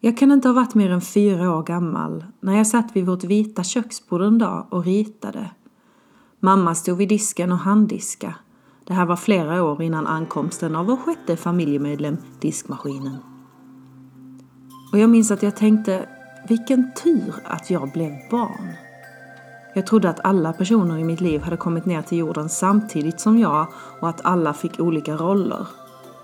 Jag 0.00 0.16
kan 0.16 0.32
inte 0.32 0.48
ha 0.48 0.52
varit 0.52 0.74
mer 0.74 0.90
än 0.90 1.00
fyra 1.00 1.56
år 1.56 1.62
gammal 1.62 2.24
när 2.40 2.56
jag 2.56 2.66
satt 2.66 2.96
vid 2.96 3.06
vårt 3.06 3.24
vita 3.24 3.64
köksbord 3.64 4.22
en 4.22 4.38
dag 4.38 4.66
och 4.70 4.84
ritade. 4.84 5.50
Mamma 6.40 6.74
stod 6.74 6.98
vid 6.98 7.08
disken 7.08 7.52
och 7.52 7.58
handdiska. 7.58 8.34
Det 8.84 8.94
här 8.94 9.06
var 9.06 9.16
flera 9.16 9.64
år 9.64 9.82
innan 9.82 10.06
ankomsten 10.06 10.76
av 10.76 10.86
vår 10.86 10.96
sjätte 10.96 11.36
familjemedlem, 11.36 12.16
diskmaskinen. 12.40 13.16
Och 14.92 14.98
jag 14.98 15.10
minns 15.10 15.30
att 15.30 15.42
jag 15.42 15.56
tänkte, 15.56 16.08
vilken 16.48 16.94
tur 17.04 17.34
att 17.44 17.70
jag 17.70 17.92
blev 17.92 18.12
barn. 18.30 18.72
Jag 19.74 19.86
trodde 19.86 20.10
att 20.10 20.24
alla 20.24 20.52
personer 20.52 20.98
i 20.98 21.04
mitt 21.04 21.20
liv 21.20 21.40
hade 21.42 21.56
kommit 21.56 21.86
ner 21.86 22.02
till 22.02 22.18
jorden 22.18 22.48
samtidigt 22.48 23.20
som 23.20 23.38
jag 23.38 23.66
och 24.00 24.08
att 24.08 24.24
alla 24.24 24.54
fick 24.54 24.80
olika 24.80 25.16
roller. 25.16 25.66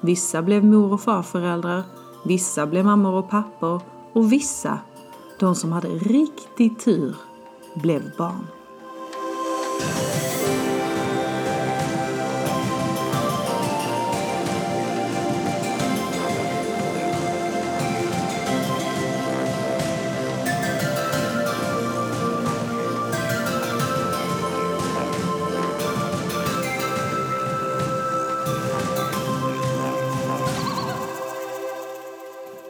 Vissa 0.00 0.42
blev 0.42 0.64
mor 0.64 0.92
och 0.92 1.00
farföräldrar, 1.00 1.82
vissa 2.24 2.66
blev 2.66 2.84
mammor 2.84 3.12
och 3.12 3.30
pappor 3.30 3.80
och 4.12 4.32
vissa, 4.32 4.78
de 5.40 5.54
som 5.54 5.72
hade 5.72 5.88
riktig 5.88 6.80
tur, 6.80 7.16
blev 7.74 8.16
barn. 8.18 8.46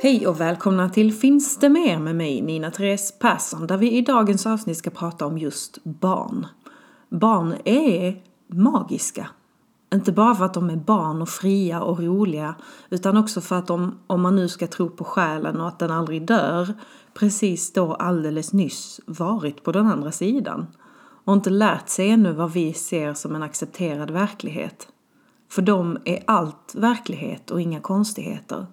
Hej 0.05 0.27
och 0.27 0.41
välkomna 0.41 0.89
till 0.89 1.13
Finns 1.13 1.57
det 1.57 1.69
mer 1.69 1.99
med 1.99 2.17
mig, 2.17 2.43
Nina 2.43 2.71
Therese 2.71 3.19
Persson, 3.19 3.67
där 3.67 3.77
vi 3.77 3.93
i 3.93 4.03
dagens 4.03 4.47
avsnitt 4.47 4.77
ska 4.77 4.91
prata 4.91 5.27
om 5.27 5.39
just 5.39 5.85
barn. 5.85 6.47
Barn 7.09 7.55
är 7.65 8.23
magiska. 8.47 9.29
Inte 9.95 10.13
bara 10.13 10.35
för 10.35 10.45
att 10.45 10.55
de 10.55 10.71
är 10.71 10.77
barn 10.77 11.23
och 11.23 11.29
fria 11.29 11.83
och 11.83 12.01
roliga, 12.01 12.55
utan 12.91 13.17
också 13.17 13.41
för 13.41 13.57
att 13.57 13.67
de, 13.67 13.99
om 14.07 14.21
man 14.21 14.37
nu 14.37 14.49
ska 14.49 14.67
tro 14.67 14.91
på 14.91 15.05
själen 15.05 15.61
och 15.61 15.69
att 15.69 15.79
den 15.79 15.91
aldrig 15.91 16.27
dör, 16.27 16.75
precis 17.15 17.73
då 17.73 17.95
alldeles 17.95 18.53
nyss 18.53 19.01
varit 19.07 19.63
på 19.63 19.73
den 19.73 19.87
andra 19.87 20.13
sidan 20.13 20.67
och 21.25 21.33
inte 21.33 21.51
lärt 21.51 21.89
sig 21.89 22.11
ännu 22.11 22.33
vad 22.33 22.53
vi 22.53 22.73
ser 22.73 23.15
som 23.15 23.35
en 23.35 23.43
accepterad 23.43 24.11
verklighet. 24.11 24.89
För 25.51 25.63
dem 25.63 25.99
är 26.05 26.23
allt 26.27 26.75
verklighet 26.75 27.51
och 27.51 27.61
inga 27.61 27.81
konstigheter. 27.81 28.67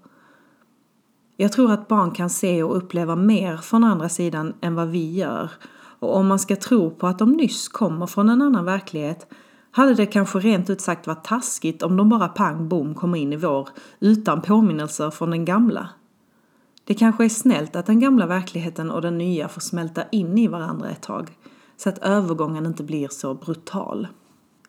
Jag 1.42 1.52
tror 1.52 1.72
att 1.72 1.88
barn 1.88 2.12
kan 2.12 2.30
se 2.30 2.64
och 2.64 2.78
uppleva 2.78 3.16
mer 3.16 3.58
från 3.58 3.84
andra 3.84 4.10
sidan 4.10 4.54
än 4.62 4.76
vad 4.76 4.88
vi 4.88 5.14
gör. 5.14 5.52
Och 6.00 6.16
om 6.16 6.28
man 6.28 6.40
ska 6.40 6.56
tro 6.56 6.90
på 6.90 7.08
att 7.08 7.20
de 7.20 7.32
nyss 7.32 7.68
kommer 7.68 8.08
från 8.08 8.30
en 8.30 8.42
annan 8.42 8.66
verklighet 8.66 9.34
hade 9.72 9.94
det 9.94 10.06
kanske 10.06 10.40
rent 10.40 10.70
ut 10.70 10.82
sagt 10.82 11.08
varit 11.08 11.24
taskigt 11.24 11.84
om 11.84 11.98
de 11.98 12.10
bara 12.10 12.28
pang 12.28 12.68
bom 12.70 12.96
kommer 12.96 13.18
in 13.18 13.34
i 13.34 13.36
vår 13.36 13.70
utan 14.00 14.42
påminnelser 14.42 15.10
från 15.10 15.30
den 15.30 15.46
gamla. 15.46 15.90
Det 16.84 16.94
kanske 16.94 17.26
är 17.26 17.30
snällt 17.30 17.76
att 17.76 17.86
den 17.86 18.00
gamla 18.00 18.26
verkligheten 18.26 18.92
och 18.92 19.02
den 19.02 19.18
nya 19.18 19.48
får 19.48 19.62
smälta 19.62 20.04
in 20.12 20.38
i 20.38 20.48
varandra 20.48 20.90
ett 20.90 21.02
tag 21.02 21.38
så 21.78 21.90
att 21.90 21.98
övergången 21.98 22.66
inte 22.66 22.84
blir 22.84 23.08
så 23.08 23.34
brutal. 23.34 24.08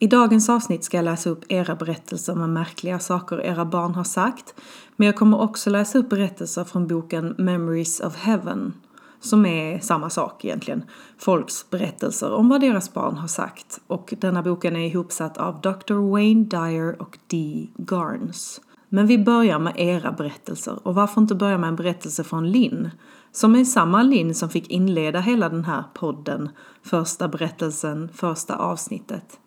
I 0.03 0.07
dagens 0.07 0.49
avsnitt 0.49 0.85
ska 0.85 0.97
jag 0.97 1.05
läsa 1.05 1.31
upp 1.31 1.45
era 1.49 1.77
berättelser 1.77 2.35
med 2.35 2.49
märkliga 2.49 2.99
saker 2.99 3.41
era 3.41 3.65
barn 3.65 3.95
har 3.95 4.05
sagt. 4.05 4.55
Men 4.97 5.07
jag 5.07 5.17
kommer 5.17 5.41
också 5.41 5.71
läsa 5.71 5.99
upp 5.99 6.09
berättelser 6.09 6.65
från 6.65 6.87
boken 6.87 7.35
Memories 7.39 8.01
of 8.01 8.17
Heaven. 8.17 8.75
Som 9.21 9.47
är 9.47 9.81
samma 9.81 10.11
sak 10.11 10.45
egentligen. 10.45 10.85
Folks 11.19 11.71
berättelser 11.71 12.33
om 12.33 12.49
vad 12.49 12.61
deras 12.61 12.93
barn 12.93 13.17
har 13.17 13.29
sagt. 13.29 13.81
Och 13.87 14.15
denna 14.19 14.43
boken 14.43 14.77
är 14.77 14.87
ihopsatt 14.87 15.39
av 15.39 15.61
Dr. 15.61 16.11
Wayne 16.11 16.45
Dyer 16.45 17.03
och 17.03 17.19
Dee 17.27 17.69
Garns. 17.77 18.61
Men 18.89 19.07
vi 19.07 19.19
börjar 19.19 19.59
med 19.59 19.75
era 19.77 20.13
berättelser. 20.13 20.79
Och 20.83 20.95
varför 20.95 21.21
inte 21.21 21.35
börja 21.35 21.59
med 21.59 21.69
en 21.69 21.77
berättelse 21.77 22.25
från 22.25 22.51
Linn? 22.51 22.91
Som 23.33 23.57
är 23.57 23.65
samma 23.65 24.03
Linn 24.03 24.35
som 24.35 24.49
fick 24.49 24.71
inleda 24.71 25.21
hela 25.21 25.49
den 25.49 25.65
här 25.65 25.85
podden. 25.95 26.51
Första 26.83 27.29
berättelsen, 27.29 28.09
första 28.15 28.57
avsnittet. 28.57 29.39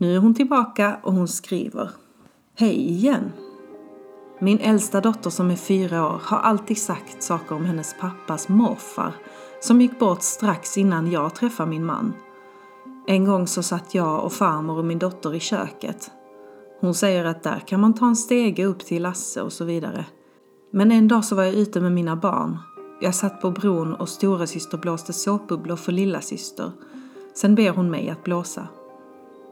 Nu 0.00 0.16
är 0.16 0.18
hon 0.18 0.34
tillbaka 0.34 0.96
och 1.02 1.12
hon 1.12 1.28
skriver. 1.28 1.90
Hej 2.54 2.90
igen! 2.90 3.32
Min 4.40 4.58
äldsta 4.58 5.00
dotter 5.00 5.30
som 5.30 5.50
är 5.50 5.56
fyra 5.56 6.06
år 6.06 6.20
har 6.24 6.38
alltid 6.38 6.78
sagt 6.78 7.22
saker 7.22 7.54
om 7.54 7.64
hennes 7.64 7.96
pappas 8.00 8.48
morfar 8.48 9.12
som 9.60 9.80
gick 9.80 9.98
bort 9.98 10.22
strax 10.22 10.78
innan 10.78 11.10
jag 11.10 11.34
träffade 11.34 11.70
min 11.70 11.86
man. 11.86 12.12
En 13.06 13.24
gång 13.24 13.46
så 13.46 13.62
satt 13.62 13.94
jag 13.94 14.24
och 14.24 14.32
farmor 14.32 14.78
och 14.78 14.84
min 14.84 14.98
dotter 14.98 15.34
i 15.34 15.40
köket. 15.40 16.10
Hon 16.80 16.94
säger 16.94 17.24
att 17.24 17.42
där 17.42 17.62
kan 17.66 17.80
man 17.80 17.94
ta 17.94 18.06
en 18.06 18.16
stege 18.16 18.64
upp 18.64 18.80
till 18.80 19.02
Lasse 19.02 19.42
och 19.42 19.52
så 19.52 19.64
vidare. 19.64 20.04
Men 20.72 20.92
en 20.92 21.08
dag 21.08 21.24
så 21.24 21.34
var 21.34 21.42
jag 21.42 21.54
ute 21.54 21.80
med 21.80 21.92
mina 21.92 22.16
barn. 22.16 22.58
Jag 23.00 23.14
satt 23.14 23.40
på 23.40 23.50
bron 23.50 23.94
och 23.94 24.08
storasyster 24.08 24.78
blåste 24.78 25.12
såpbubblor 25.12 25.76
för 25.76 25.92
lillasyster. 25.92 26.72
Sen 27.34 27.54
ber 27.54 27.70
hon 27.70 27.90
mig 27.90 28.10
att 28.10 28.24
blåsa. 28.24 28.68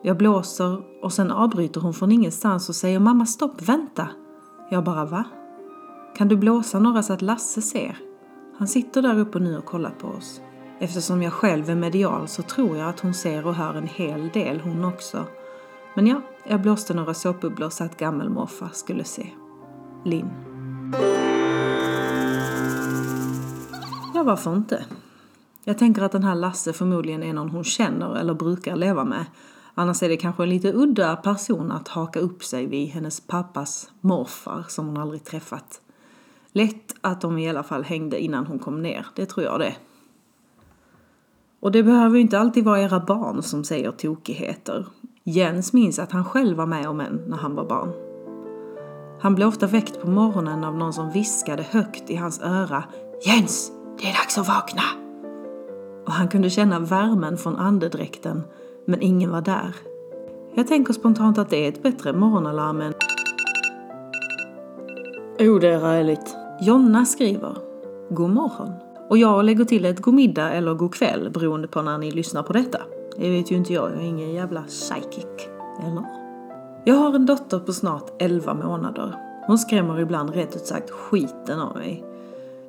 Jag 0.07 0.17
blåser 0.17 0.83
och 1.03 1.13
sen 1.13 1.31
avbryter 1.31 1.81
hon 1.81 1.95
från 1.95 2.13
ingenstans 2.13 2.69
och 2.69 2.75
säger 2.75 2.99
mamma 2.99 3.27
stopp, 3.27 3.63
vänta. 3.63 4.09
Jag 4.71 4.85
bara 4.85 5.05
va? 5.05 5.25
Kan 6.17 6.29
du 6.29 6.37
blåsa 6.37 6.79
några 6.79 7.03
så 7.03 7.13
att 7.13 7.23
Lasse 7.23 7.63
ser? 7.63 7.99
Han 8.59 8.69
sitter 8.69 9.03
där 9.03 9.19
uppe 9.19 9.39
nu 9.39 9.59
och 9.59 9.65
kollar 9.65 9.91
på 9.91 10.09
oss. 10.09 10.41
Eftersom 10.79 11.23
jag 11.23 11.33
själv 11.33 11.71
är 11.71 11.75
medial 11.75 12.29
så 12.29 12.43
tror 12.43 12.77
jag 12.77 12.89
att 12.89 13.01
hon 13.01 13.15
ser 13.15 13.47
och 13.47 13.55
hör 13.55 13.75
en 13.75 13.87
hel 13.87 14.29
del 14.29 14.61
hon 14.61 14.85
också. 14.85 15.25
Men 15.95 16.07
ja, 16.07 16.21
jag 16.49 16.63
blåste 16.63 16.95
några 16.95 17.15
såpbubblor 17.15 17.71
så 17.71 17.85
att 17.85 17.97
gammelmorfar 17.97 18.71
skulle 18.73 19.05
se. 19.05 19.27
Linn. 20.05 20.31
Ja, 24.15 24.23
varför 24.23 24.57
inte? 24.57 24.85
Jag 25.65 25.79
tänker 25.79 26.03
att 26.03 26.13
den 26.13 26.25
här 26.25 26.35
Lasse 26.35 26.73
förmodligen 26.73 27.23
är 27.23 27.33
någon 27.33 27.51
hon 27.51 27.65
känner 27.65 28.17
eller 28.17 28.35
brukar 28.35 28.77
leva 28.77 29.05
med 29.05 29.25
Annars 29.79 30.03
är 30.03 30.09
det 30.09 30.17
kanske 30.17 30.43
en 30.43 30.49
lite 30.49 30.73
udda 30.73 31.17
person 31.17 31.73
att 31.73 31.89
haka 31.89 32.21
upp 32.21 32.45
sig 32.45 32.67
vid 32.67 32.89
hennes 32.89 33.21
pappas 33.21 33.91
morfar 34.01 34.65
som 34.69 34.87
hon 34.87 34.97
aldrig 34.97 35.25
träffat. 35.25 35.81
Lätt 36.53 36.95
att 37.01 37.21
de 37.21 37.39
i 37.39 37.51
alla 37.51 37.63
fall 37.63 37.85
hängde 37.85 38.21
innan 38.21 38.47
hon 38.47 38.59
kom 38.59 38.83
ner, 38.83 39.07
det 39.15 39.27
tror 39.27 39.47
jag 39.47 39.61
det. 39.61 39.77
Och 41.61 41.73
det 41.73 41.83
behöver 41.83 42.17
ju 42.17 42.23
inte 42.23 42.39
alltid 42.39 42.65
vara 42.65 42.81
era 42.81 43.01
barn 43.01 43.43
som 43.43 43.65
säger 43.65 43.91
tokigheter. 43.91 44.87
Jens 45.25 45.73
minns 45.73 45.99
att 45.99 46.13
han 46.13 46.25
själv 46.25 46.57
var 46.57 46.67
med 46.67 46.89
om 46.89 47.01
en 47.01 47.23
när 47.27 47.37
han 47.37 47.55
var 47.55 47.65
barn. 47.65 47.93
Han 49.21 49.35
blev 49.35 49.49
ofta 49.49 49.67
väckt 49.67 50.01
på 50.01 50.09
morgonen 50.09 50.65
av 50.65 50.77
någon 50.77 50.93
som 50.93 51.11
viskade 51.11 51.63
högt 51.63 52.11
i 52.11 52.17
hans 52.17 52.41
öra 52.41 52.85
Jens, 53.27 53.73
det 53.99 54.07
är 54.07 54.13
dags 54.13 54.39
att 54.39 54.49
vakna! 54.49 54.83
Och 56.07 56.13
han 56.13 56.29
kunde 56.29 56.51
känna 56.51 56.79
värmen 56.79 57.37
från 57.37 57.57
andedräkten 57.57 58.43
men 58.87 59.03
ingen 59.03 59.31
var 59.31 59.41
där. 59.41 59.77
Jag 60.55 60.67
tänker 60.67 60.93
spontant 60.93 61.39
att 61.39 61.51
det 61.51 61.65
är 61.65 61.69
ett 61.69 61.83
bättre 61.83 62.13
morgonalarm 62.13 62.81
än... 62.81 62.95
Jo, 65.39 65.59
det 65.59 65.69
är 65.69 65.81
räligt. 65.81 66.37
Jonna 66.61 67.05
skriver 67.05 67.57
God 68.11 68.31
morgon. 68.31 68.73
Och 69.11 69.19
jag 69.19 69.45
lägger 69.45 69.65
till 69.65 69.85
ett 69.85 70.01
god 70.01 70.15
middag 70.15 70.51
eller 70.51 70.75
god 70.75 70.95
kväll 70.95 71.31
beroende 71.31 71.69
på 71.69 71.83
när 71.83 71.99
ni 71.99 72.11
lyssnar 72.11 72.43
på 72.43 72.53
detta. 72.53 72.79
Det 73.17 73.31
vet 73.31 73.51
ju 73.51 73.57
inte 73.57 73.73
jag, 73.73 73.91
jag 73.91 73.97
är 73.97 74.07
ingen 74.07 74.33
jävla 74.33 74.63
psychic. 74.63 75.49
Eller? 75.87 76.05
Jag 76.85 76.95
har 76.95 77.15
en 77.15 77.27
dotter 77.27 77.59
på 77.59 77.73
snart 77.73 78.11
11 78.19 78.55
månader. 78.55 79.15
Hon 79.47 79.59
skrämmer 79.59 80.01
ibland 80.01 80.31
rätt 80.31 80.57
ut 80.57 80.67
sagt 80.67 80.91
skiten 80.91 81.61
av 81.61 81.77
mig. 81.77 82.05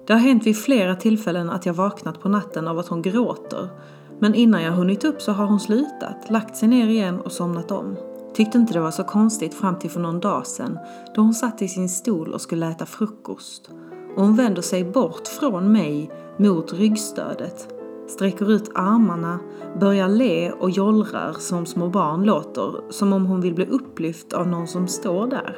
Det 0.05 0.13
har 0.13 0.19
hänt 0.19 0.45
vid 0.45 0.57
flera 0.57 0.95
tillfällen 0.95 1.49
att 1.49 1.65
jag 1.65 1.73
vaknat 1.73 2.21
på 2.21 2.29
natten 2.29 2.67
av 2.67 2.79
att 2.79 2.87
hon 2.87 3.01
gråter 3.01 3.69
men 4.19 4.35
innan 4.35 4.63
jag 4.63 4.71
hunnit 4.71 5.05
upp 5.05 5.21
så 5.21 5.31
har 5.31 5.45
hon 5.45 5.59
slutat, 5.59 6.29
lagt 6.29 6.55
sig 6.57 6.67
ner 6.67 6.87
igen 6.87 7.21
och 7.21 7.31
somnat 7.31 7.71
om. 7.71 7.95
Tyckte 8.33 8.57
inte 8.57 8.73
det 8.73 8.79
var 8.79 8.91
så 8.91 9.03
konstigt 9.03 9.53
fram 9.53 9.79
till 9.79 9.89
för 9.89 9.99
någon 9.99 10.19
dag 10.19 10.47
sedan 10.47 10.79
då 11.15 11.21
hon 11.21 11.33
satt 11.33 11.61
i 11.61 11.67
sin 11.67 11.89
stol 11.89 12.33
och 12.33 12.41
skulle 12.41 12.67
äta 12.67 12.85
frukost. 12.85 13.69
Och 14.15 14.23
hon 14.23 14.35
vänder 14.35 14.61
sig 14.61 14.83
bort 14.83 15.27
från 15.27 15.71
mig 15.71 16.11
mot 16.37 16.73
ryggstödet, 16.73 17.67
sträcker 18.07 18.51
ut 18.51 18.71
armarna, 18.75 19.39
börjar 19.79 20.09
le 20.09 20.51
och 20.51 20.69
jollrar 20.69 21.33
som 21.33 21.65
små 21.65 21.89
barn 21.89 22.23
låter, 22.23 22.73
som 22.89 23.13
om 23.13 23.25
hon 23.25 23.41
vill 23.41 23.55
bli 23.55 23.65
upplyft 23.65 24.33
av 24.33 24.47
någon 24.47 24.67
som 24.67 24.87
står 24.87 25.27
där. 25.27 25.57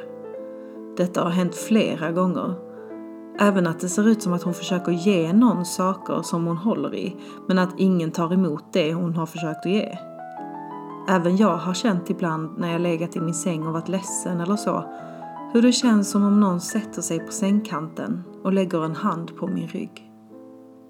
Detta 0.96 1.22
har 1.22 1.30
hänt 1.30 1.54
flera 1.54 2.12
gånger 2.12 2.69
Även 3.42 3.66
att 3.66 3.80
det 3.80 3.88
ser 3.88 4.08
ut 4.08 4.22
som 4.22 4.32
att 4.32 4.42
hon 4.42 4.54
försöker 4.54 4.92
ge 4.92 5.32
någon 5.32 5.64
saker 5.64 6.22
som 6.22 6.46
hon 6.46 6.56
håller 6.56 6.94
i, 6.94 7.16
men 7.48 7.58
att 7.58 7.74
ingen 7.76 8.10
tar 8.10 8.32
emot 8.32 8.64
det 8.72 8.94
hon 8.94 9.14
har 9.14 9.26
försökt 9.26 9.66
att 9.66 9.72
ge. 9.72 9.98
Även 11.08 11.36
jag 11.36 11.56
har 11.56 11.74
känt 11.74 12.10
ibland 12.10 12.58
när 12.58 12.72
jag 12.72 12.80
legat 12.80 13.16
i 13.16 13.20
min 13.20 13.34
säng 13.34 13.66
och 13.66 13.72
varit 13.72 13.88
ledsen 13.88 14.40
eller 14.40 14.56
så, 14.56 14.84
hur 15.52 15.62
det 15.62 15.72
känns 15.72 16.10
som 16.10 16.24
om 16.24 16.40
någon 16.40 16.60
sätter 16.60 17.02
sig 17.02 17.20
på 17.20 17.32
sängkanten 17.32 18.22
och 18.42 18.52
lägger 18.52 18.84
en 18.84 18.96
hand 18.96 19.36
på 19.36 19.46
min 19.46 19.68
rygg. 19.68 20.10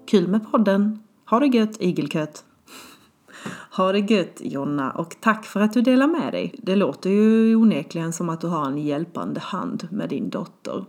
Kul 0.07 0.27
med 0.27 0.51
podden! 0.51 0.99
Ha 1.29 1.39
det 1.39 1.47
gött 1.47 1.81
igelkött! 1.81 2.45
Ha 3.77 3.91
det 3.91 3.99
gött 3.99 4.41
Jonna 4.41 4.91
och 4.91 5.15
tack 5.19 5.45
för 5.45 5.59
att 5.59 5.73
du 5.73 5.81
delar 5.81 6.07
med 6.07 6.33
dig. 6.33 6.55
Det 6.57 6.75
låter 6.75 7.09
ju 7.09 7.55
onekligen 7.55 8.13
som 8.13 8.29
att 8.29 8.41
du 8.41 8.47
har 8.47 8.65
en 8.65 8.77
hjälpande 8.77 9.39
hand 9.39 9.87
med 9.91 10.09
din 10.09 10.29
dotter. 10.29 10.85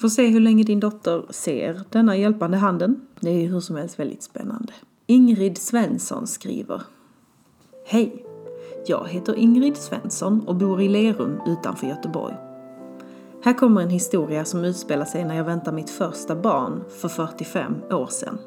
Får 0.00 0.08
se 0.08 0.26
hur 0.26 0.40
länge 0.40 0.64
din 0.64 0.80
dotter 0.80 1.24
ser 1.30 1.80
denna 1.90 2.16
hjälpande 2.16 2.56
handen. 2.56 3.06
Det 3.20 3.30
är 3.30 3.40
ju 3.40 3.46
hur 3.46 3.60
som 3.60 3.76
helst 3.76 3.98
väldigt 3.98 4.22
spännande. 4.22 4.72
Ingrid 5.06 5.58
Svensson 5.58 6.26
skriver 6.26 6.82
Hej! 7.86 8.24
Jag 8.86 9.08
heter 9.08 9.34
Ingrid 9.34 9.76
Svensson 9.76 10.40
och 10.46 10.56
bor 10.56 10.82
i 10.82 10.88
Lerum 10.88 11.40
utanför 11.46 11.86
Göteborg. 11.86 12.34
Här 13.44 13.52
kommer 13.52 13.82
en 13.82 13.90
historia 13.90 14.44
som 14.44 14.64
utspelar 14.64 15.04
sig 15.04 15.24
när 15.24 15.34
jag 15.36 15.44
väntar 15.44 15.72
mitt 15.72 15.90
första 15.90 16.36
barn 16.36 16.84
för 17.00 17.08
45 17.08 17.74
år 17.90 18.06
sedan. 18.06 18.38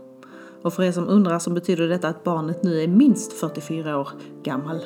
Och 0.62 0.74
för 0.74 0.84
er 0.84 0.92
som 0.92 1.08
undrar 1.08 1.40
så 1.40 1.50
betyder 1.50 1.88
detta 1.88 2.08
att 2.08 2.24
barnet 2.24 2.64
nu 2.64 2.82
är 2.84 2.88
minst 2.88 3.34
44 3.34 4.00
år 4.00 4.10
gammal. 4.44 4.80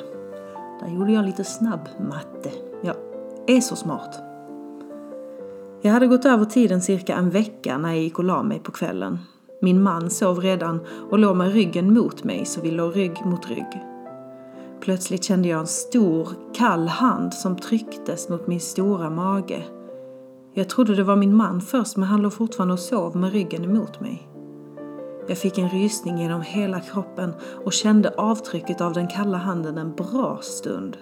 Där 0.80 0.94
gjorde 0.94 1.12
jag 1.12 1.24
lite 1.24 1.44
snabb 1.44 1.88
matte. 2.10 2.52
Jag 2.82 2.96
är 3.46 3.60
så 3.60 3.76
smart. 3.76 4.31
Jag 5.84 5.92
hade 5.92 6.06
gått 6.06 6.24
över 6.24 6.44
tiden 6.44 6.82
cirka 6.82 7.14
en 7.16 7.30
vecka 7.30 7.78
när 7.78 7.88
jag 7.88 7.98
gick 8.02 8.18
och 8.18 8.24
la 8.24 8.42
mig 8.42 8.58
på 8.58 8.72
kvällen. 8.72 9.18
Min 9.62 9.82
man 9.82 10.10
sov 10.10 10.40
redan 10.40 10.80
och 11.10 11.18
låg 11.18 11.36
med 11.36 11.52
ryggen 11.52 11.94
mot 11.94 12.24
mig 12.24 12.44
så 12.44 12.60
vi 12.60 12.70
låg 12.70 12.96
rygg 12.96 13.24
mot 13.24 13.48
rygg. 13.48 13.82
Plötsligt 14.80 15.24
kände 15.24 15.48
jag 15.48 15.60
en 15.60 15.66
stor, 15.66 16.28
kall 16.54 16.88
hand 16.88 17.34
som 17.34 17.56
trycktes 17.56 18.28
mot 18.28 18.46
min 18.46 18.60
stora 18.60 19.10
mage. 19.10 19.64
Jag 20.54 20.68
trodde 20.68 20.94
det 20.94 21.04
var 21.04 21.16
min 21.16 21.36
man 21.36 21.60
först 21.60 21.96
men 21.96 22.08
han 22.08 22.22
låg 22.22 22.32
fortfarande 22.32 22.74
och 22.74 22.80
sov 22.80 23.16
med 23.16 23.32
ryggen 23.32 23.64
emot 23.64 24.00
mig. 24.00 24.28
Jag 25.28 25.38
fick 25.38 25.58
en 25.58 25.68
rysning 25.68 26.18
genom 26.18 26.40
hela 26.40 26.80
kroppen 26.80 27.34
och 27.64 27.72
kände 27.72 28.14
avtrycket 28.16 28.80
av 28.80 28.92
den 28.92 29.08
kalla 29.08 29.38
handen 29.38 29.78
en 29.78 29.94
bra 29.94 30.38
stund. 30.42 30.96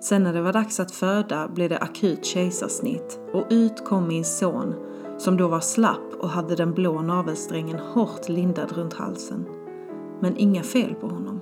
Sen 0.00 0.22
när 0.22 0.32
det 0.32 0.42
var 0.42 0.52
dags 0.52 0.80
att 0.80 0.90
föda 0.90 1.48
blev 1.48 1.68
det 1.68 1.78
akut 1.78 2.24
kejsarsnitt 2.24 3.20
och 3.32 3.46
ut 3.50 3.84
kom 3.84 4.08
min 4.08 4.24
son 4.24 4.74
som 5.18 5.36
då 5.36 5.48
var 5.48 5.60
slapp 5.60 6.14
och 6.20 6.28
hade 6.28 6.56
den 6.56 6.74
blå 6.74 7.02
navelsträngen 7.02 7.78
hårt 7.78 8.28
lindad 8.28 8.72
runt 8.72 8.94
halsen. 8.94 9.46
Men 10.20 10.36
inga 10.36 10.62
fel 10.62 10.94
på 10.94 11.08
honom. 11.08 11.40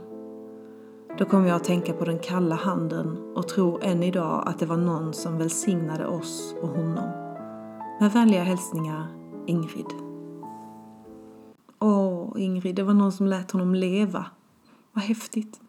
Då 1.19 1.25
kom 1.25 1.47
jag 1.47 1.57
att 1.57 1.65
tänka 1.65 1.93
på 1.93 2.05
den 2.05 2.19
kalla 2.19 2.55
handen 2.55 3.33
och 3.37 3.49
tror 3.49 3.85
än 3.85 4.03
idag 4.03 4.43
att 4.47 4.59
det 4.59 4.67
var 4.67 4.77
någon 4.77 5.13
som 5.13 5.39
välsignade 5.39 6.07
oss 6.07 6.55
och 6.63 6.69
honom. 6.69 7.11
Med 8.01 8.13
vänliga 8.13 8.43
hälsningar, 8.43 9.07
Ingrid. 9.47 9.87
Åh, 11.79 12.33
Ingrid, 12.37 12.75
det 12.75 12.83
var 12.83 12.95
någon 12.95 13.13
som 13.13 13.27
lät 13.27 13.51
honom 13.51 13.75
leva. 13.75 14.27
Vad 14.93 15.05
häftigt. 15.05 15.61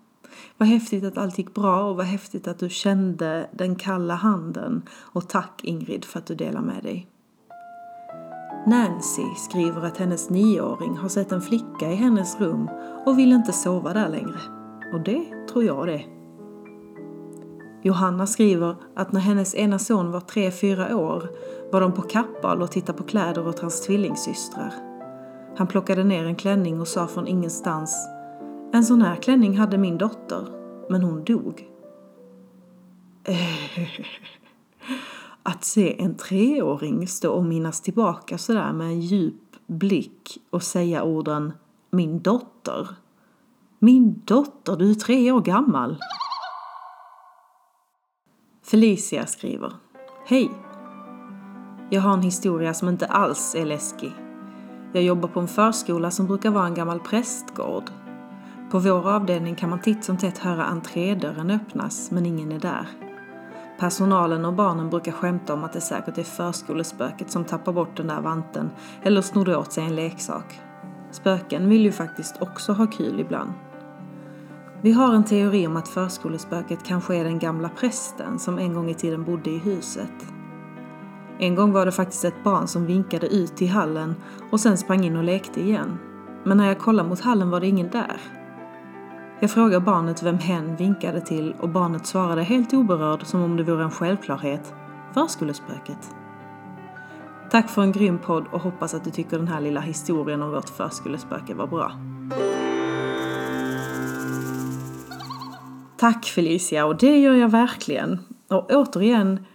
Vad 0.58 0.68
häftigt 0.68 1.04
att 1.04 1.18
allt 1.18 1.38
gick 1.38 1.54
bra 1.54 1.84
och 1.84 1.96
vad 1.96 2.06
häftigt 2.06 2.48
att 2.48 2.60
du 2.60 2.70
kände 2.70 3.50
den 3.52 3.76
kalla 3.76 4.16
handen. 4.16 4.84
Och 5.00 5.30
tack 5.30 5.62
Ingrid 5.64 6.06
för 6.06 6.20
att 6.20 6.26
du 6.26 6.36
delar 6.36 6.62
med 6.62 6.84
dig. 6.84 7.08
Nancy 8.68 9.36
skriver 9.38 9.86
att 9.86 9.98
hennes 9.98 10.30
nioåring 10.30 10.98
har 10.98 11.10
sett 11.10 11.32
en 11.32 11.42
flicka 11.42 11.92
i 11.92 11.96
hennes 11.96 12.40
rum 12.40 12.70
och 13.06 13.20
vill 13.20 13.32
inte 13.32 13.54
sova 13.54 13.94
där 13.94 14.10
längre. 14.10 14.40
Och 14.94 15.02
det 15.02 15.26
tror 15.52 15.64
jag 15.64 15.88
det. 15.88 16.06
Johanna 17.84 18.28
skriver 18.28 18.76
att 18.96 19.12
när 19.12 19.20
hennes 19.20 19.56
ena 19.56 19.80
son 19.80 20.12
var 20.12 20.20
3-4 20.20 20.94
år 20.94 21.30
var 21.72 21.82
de 21.82 21.92
på 21.92 22.02
Kappahl 22.02 22.62
och 22.62 22.72
tittade 22.72 22.98
på 22.98 23.04
kläder 23.04 23.48
åt 23.48 23.60
hans 23.60 23.82
tvillingsystrar. 23.82 24.74
Han 25.58 25.68
plockade 25.68 26.04
ner 26.04 26.26
en 26.26 26.36
klänning 26.36 26.82
och 26.82 26.88
sa 26.88 27.08
från 27.08 27.28
ingenstans 27.28 28.08
en 28.72 28.84
sån 28.84 29.02
här 29.02 29.16
klänning 29.16 29.58
hade 29.58 29.78
min 29.78 29.98
dotter, 29.98 30.48
men 30.90 31.04
hon 31.04 31.24
dog. 31.24 31.70
Att 35.44 35.64
se 35.64 36.02
en 36.02 36.16
treåring 36.16 37.08
stå 37.08 37.34
och 37.34 37.44
minnas 37.44 37.82
tillbaka 37.82 38.38
sådär 38.38 38.74
med 38.74 38.88
en 38.88 39.00
djup 39.00 39.56
blick 39.68 40.38
och 40.50 40.64
säga 40.64 41.04
orden 41.04 41.54
Min 41.92 42.22
dotter. 42.22 42.88
Min 43.80 44.22
dotter, 44.26 44.76
du 44.76 44.92
är 44.92 44.96
tre 44.96 45.32
år 45.32 45.42
gammal. 45.42 45.98
Felicia 48.64 49.26
skriver 49.26 49.74
Hej! 50.26 50.52
Jag 51.90 52.02
har 52.02 52.14
en 52.14 52.22
historia 52.22 52.74
som 52.74 52.90
inte 52.90 53.06
alls 53.06 53.56
är 53.56 53.66
läskig. 53.66 54.14
Jag 54.94 55.04
jobbar 55.04 55.30
på 55.30 55.40
en 55.40 55.48
förskola 55.48 56.12
som 56.12 56.28
brukar 56.28 56.52
vara 56.52 56.66
en 56.66 56.74
gammal 56.74 57.00
prästgård. 57.00 57.92
På 58.72 58.80
vår 58.80 59.10
avdelning 59.10 59.56
kan 59.56 59.70
man 59.70 59.82
titt 59.82 60.04
som 60.04 60.18
tätt 60.18 60.38
höra 60.38 60.66
entrédörren 60.66 61.52
öppnas, 61.52 62.12
men 62.12 62.26
ingen 62.26 62.52
är 62.52 62.60
där. 62.60 62.88
Personalen 63.80 64.46
och 64.46 64.54
barnen 64.54 64.90
brukar 64.90 65.12
skämta 65.12 65.54
om 65.54 65.64
att 65.64 65.74
det 65.74 65.82
säkert 65.82 66.18
är 66.18 66.24
förskolespöket 66.24 67.32
som 67.32 67.46
tappar 67.46 67.74
bort 67.74 67.98
den 67.98 68.08
där 68.08 68.22
vanten 68.22 68.70
eller 69.04 69.22
snodde 69.22 69.58
åt 69.58 69.72
sig 69.72 69.84
en 69.84 69.96
leksak. 69.96 70.60
Spöken 71.12 71.70
vill 71.70 71.82
ju 71.82 71.92
faktiskt 71.92 72.42
också 72.42 72.74
ha 72.74 72.88
kul 72.88 73.20
ibland. 73.20 73.54
Vi 74.82 74.92
har 74.92 75.14
en 75.14 75.24
teori 75.24 75.68
om 75.68 75.78
att 75.78 75.88
förskolespöket 75.88 76.80
kanske 76.84 77.16
är 77.16 77.24
den 77.24 77.40
gamla 77.40 77.70
prästen 77.70 78.40
som 78.40 78.60
en 78.60 78.74
gång 78.74 78.90
i 78.90 78.94
tiden 78.94 79.24
bodde 79.24 79.50
i 79.50 79.58
huset. 79.58 80.26
En 81.40 81.56
gång 81.56 81.72
var 81.72 81.86
det 81.86 81.92
faktiskt 81.92 82.26
ett 82.26 82.44
barn 82.44 82.68
som 82.68 82.86
vinkade 82.86 83.28
ut 83.28 83.58
till 83.58 83.70
hallen 83.70 84.16
och 84.52 84.60
sen 84.60 84.78
sprang 84.78 85.06
in 85.06 85.16
och 85.16 85.24
lekte 85.24 85.62
igen. 85.62 85.98
Men 86.44 86.58
när 86.58 86.68
jag 86.68 86.80
kollade 86.80 87.10
mot 87.10 87.22
hallen 87.22 87.50
var 87.50 87.60
det 87.60 87.68
ingen 87.68 87.90
där. 87.90 88.39
Jag 89.42 89.52
frågade 89.52 89.86
barnet 89.86 90.24
vem 90.24 90.38
hen 90.38 90.76
vinkade 90.76 91.22
till 91.22 91.56
och 91.60 91.70
barnet 91.70 92.06
svarade 92.06 92.44
helt 92.44 92.74
oberörd 92.74 93.26
som 93.26 93.42
om 93.42 93.58
det 93.58 93.64
vore 93.64 93.84
en 93.84 93.92
självklarhet. 93.92 94.74
Förskolespöket. 95.14 96.16
Tack 97.52 97.70
för 97.70 97.82
en 97.82 97.92
grym 97.92 98.20
podd 98.20 98.46
och 98.52 98.62
hoppas 98.62 98.94
att 98.94 99.04
du 99.04 99.10
tycker 99.10 99.38
den 99.38 99.48
här 99.48 99.62
lilla 99.62 99.82
historien 99.82 100.42
om 100.42 100.52
vårt 100.52 100.70
förskolespöke 100.70 101.54
var 101.54 101.68
bra. 101.68 101.92
Tack 105.98 106.26
Felicia, 106.26 106.86
och 106.86 106.98
det 106.98 107.20
gör 107.20 107.34
jag 107.34 107.50
verkligen. 107.50 108.20
Och 108.50 108.72
återigen, 108.72 109.46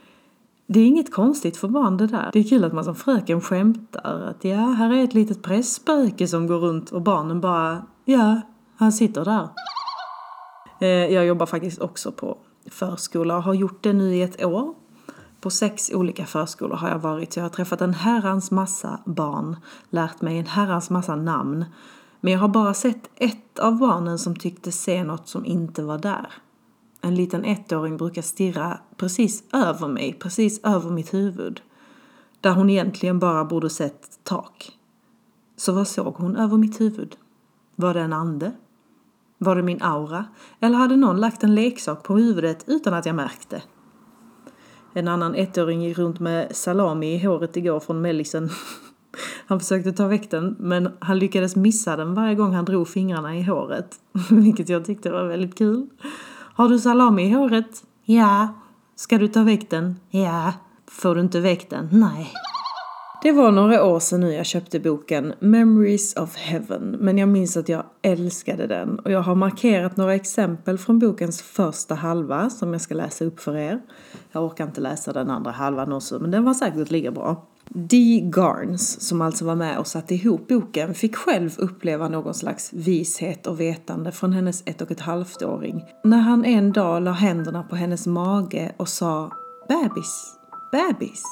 det 0.67 0.81
är 0.81 0.87
inget 0.87 1.13
konstigt 1.13 1.57
för 1.57 1.69
barn 1.69 1.97
det 1.97 2.07
där. 2.07 2.31
Det 2.33 2.39
är 2.39 2.45
kul 2.49 2.65
att 2.65 2.73
man 2.73 2.85
som 2.85 2.95
fröken 2.95 3.41
skämtar 3.41 4.21
att 4.31 4.45
ja, 4.45 4.57
här 4.57 4.93
är 4.93 5.05
ett 5.05 5.15
litet 5.15 5.43
pressspöke 5.43 6.29
som 6.29 6.47
går 6.47 6.59
runt 6.59 6.91
och 6.91 7.03
barnen 7.03 7.41
bara, 7.41 7.83
ja, 8.05 8.41
han 8.77 8.93
sitter 8.93 9.25
där. 9.25 9.49
Eh, 10.81 10.89
jag 10.89 11.27
jobbar 11.27 11.47
faktiskt 11.47 11.81
också 11.81 12.13
på 12.13 12.39
förskola 12.71 13.37
och 13.37 13.43
har 13.43 13.55
gjort 13.55 13.83
det 13.83 13.93
nu 13.93 14.15
i 14.15 14.23
ett 14.23 14.45
år. 14.45 14.75
På 15.41 15.51
sex 15.51 15.91
olika 15.95 16.27
förskolor 16.27 16.77
har 16.77 16.89
jag 16.89 16.99
varit 16.99 17.33
så 17.33 17.41
jag 17.41 17.45
har 17.45 17.51
träffat 17.51 17.81
en 17.81 17.95
herrans 17.95 18.51
massa 18.51 19.01
barn, 19.05 19.57
lärt 19.91 20.21
mig 20.21 20.39
en 20.39 20.47
herrans 20.47 20.91
massa 20.91 21.17
namn. 21.17 21.65
Men 22.21 22.33
jag 22.33 22.41
har 22.41 22.49
bara 22.49 22.75
sett 22.75 23.11
ett 23.17 23.59
av 23.59 23.79
barnen 23.79 24.19
som 24.19 24.37
tyckte 24.37 24.73
se 24.73 25.05
något 25.05 25.29
som 25.29 25.45
inte 25.45 25.83
var 25.83 25.99
där. 25.99 26.33
En 27.01 27.15
liten 27.15 27.45
ettåring 27.45 27.97
brukar 27.97 28.23
stirra 28.23 28.79
precis 28.97 29.45
över 29.53 29.89
mig, 29.89 30.13
precis 30.13 30.61
över 30.65 30.91
mitt 30.91 31.15
huvud. 31.15 31.61
Där 32.41 32.53
hon 32.53 32.71
egentligen 32.71 33.19
bara 33.19 33.45
borde 33.45 33.71
sett 33.71 34.19
tak. 34.23 34.79
Så 35.57 35.73
vad 35.73 35.89
såg 35.89 36.15
hon 36.15 36.37
över 36.37 36.57
mitt 36.57 36.81
huvud? 36.81 37.17
Var 37.77 37.95
det 37.95 38.01
en 38.01 38.13
ande? 38.13 38.53
Var 39.45 39.57
det 39.57 39.63
min 39.63 39.83
aura? 39.83 40.25
Eller 40.61 40.77
hade 40.77 40.97
någon 40.97 41.21
lagt 41.21 41.45
en 41.45 41.55
leksak 41.55 42.03
på 42.03 42.17
huvudet 42.17 42.65
utan 42.67 42.95
att 42.95 43.07
jag 43.07 43.15
märkte? 43.15 43.63
En 44.95 45.09
annan 45.09 45.35
ettåring 45.35 45.83
gick 45.83 45.99
runt 45.99 46.21
med 46.21 46.57
salami 46.57 47.15
i 47.15 47.27
håret 47.27 47.57
igår 47.57 47.81
från 47.81 48.01
mellisen. 48.01 48.51
Han 49.47 49.61
försökte 49.61 49.93
ta 49.93 50.07
väck 50.07 50.31
den 50.31 50.57
men 50.59 50.93
han 50.99 51.19
lyckades 51.19 51.57
missa 51.57 51.97
den 51.97 52.15
varje 52.15 52.35
gång 52.35 52.53
han 52.53 52.65
drog 52.65 52.89
fingrarna 52.89 53.37
i 53.37 53.43
håret. 53.43 53.97
Vilket 54.31 54.69
jag 54.69 54.85
tyckte 54.85 55.11
var 55.11 55.25
väldigt 55.25 55.59
kul. 55.59 55.87
Har 56.55 56.69
du 56.69 56.79
salami 56.79 57.23
i 57.23 57.31
håret? 57.31 57.85
Ja. 58.05 58.49
Ska 58.97 59.19
du 59.19 59.29
ta 59.29 59.43
väck 59.43 59.71
den? 59.71 59.97
Ja. 60.11 60.53
Får 60.87 61.15
du 61.15 61.21
inte 61.21 61.41
väck 61.41 61.71
den? 61.71 61.89
Nej. 61.93 62.33
Det 63.25 63.33
var 63.33 63.53
några 63.53 63.85
år 63.85 64.01
sedan 64.01 64.21
nu 64.21 64.33
jag 64.33 64.47
köpte 64.47 64.81
boken 64.81 65.35
Memories 65.41 66.17
of 66.17 66.37
Heaven, 66.37 66.97
men 67.01 67.19
jag 67.19 67.29
minns 67.29 67.57
att 67.57 67.69
jag 67.69 67.85
älskade 68.03 68.67
den 68.67 68.99
och 68.99 69.11
jag 69.11 69.21
har 69.21 69.35
markerat 69.35 69.97
några 69.97 70.15
exempel 70.15 70.79
från 70.79 70.99
bokens 70.99 71.43
första 71.43 71.95
halva 71.95 72.51
som 72.51 72.73
jag 72.73 72.81
ska 72.81 72.95
läsa 72.95 73.25
upp 73.25 73.41
för 73.41 73.57
er. 73.57 73.81
Jag 74.33 74.45
orkar 74.45 74.65
inte 74.65 74.81
läsa 74.81 75.13
den 75.13 75.31
andra 75.31 75.51
halvan 75.51 75.93
också, 75.93 76.19
men 76.19 76.31
den 76.31 76.45
var 76.45 76.55
säkert 76.55 76.91
lika 76.91 77.11
bra. 77.11 77.47
Dee 77.69 78.21
Garns, 78.21 79.01
som 79.09 79.23
alltså 79.23 79.45
var 79.45 79.55
med 79.55 79.79
och 79.79 79.87
satte 79.87 80.15
ihop 80.15 80.49
boken, 80.49 80.95
fick 80.95 81.17
själv 81.17 81.51
uppleva 81.59 82.09
någon 82.09 82.35
slags 82.35 82.73
vishet 82.73 83.47
och 83.47 83.61
vetande 83.61 84.13
från 84.13 84.33
hennes 84.33 84.63
ett 84.67 84.83
och 84.83 84.91
ett 84.91 85.01
halvt 85.01 85.43
åring 85.43 85.85
när 86.05 86.19
han 86.19 86.45
en 86.45 86.73
dag 86.73 87.03
la 87.03 87.13
händerna 87.13 87.63
på 87.63 87.77
hennes 87.77 88.07
mage 88.07 88.75
och 88.77 88.89
sa 88.89 89.31
bebis, 89.69 90.37
bebis. 90.73 91.23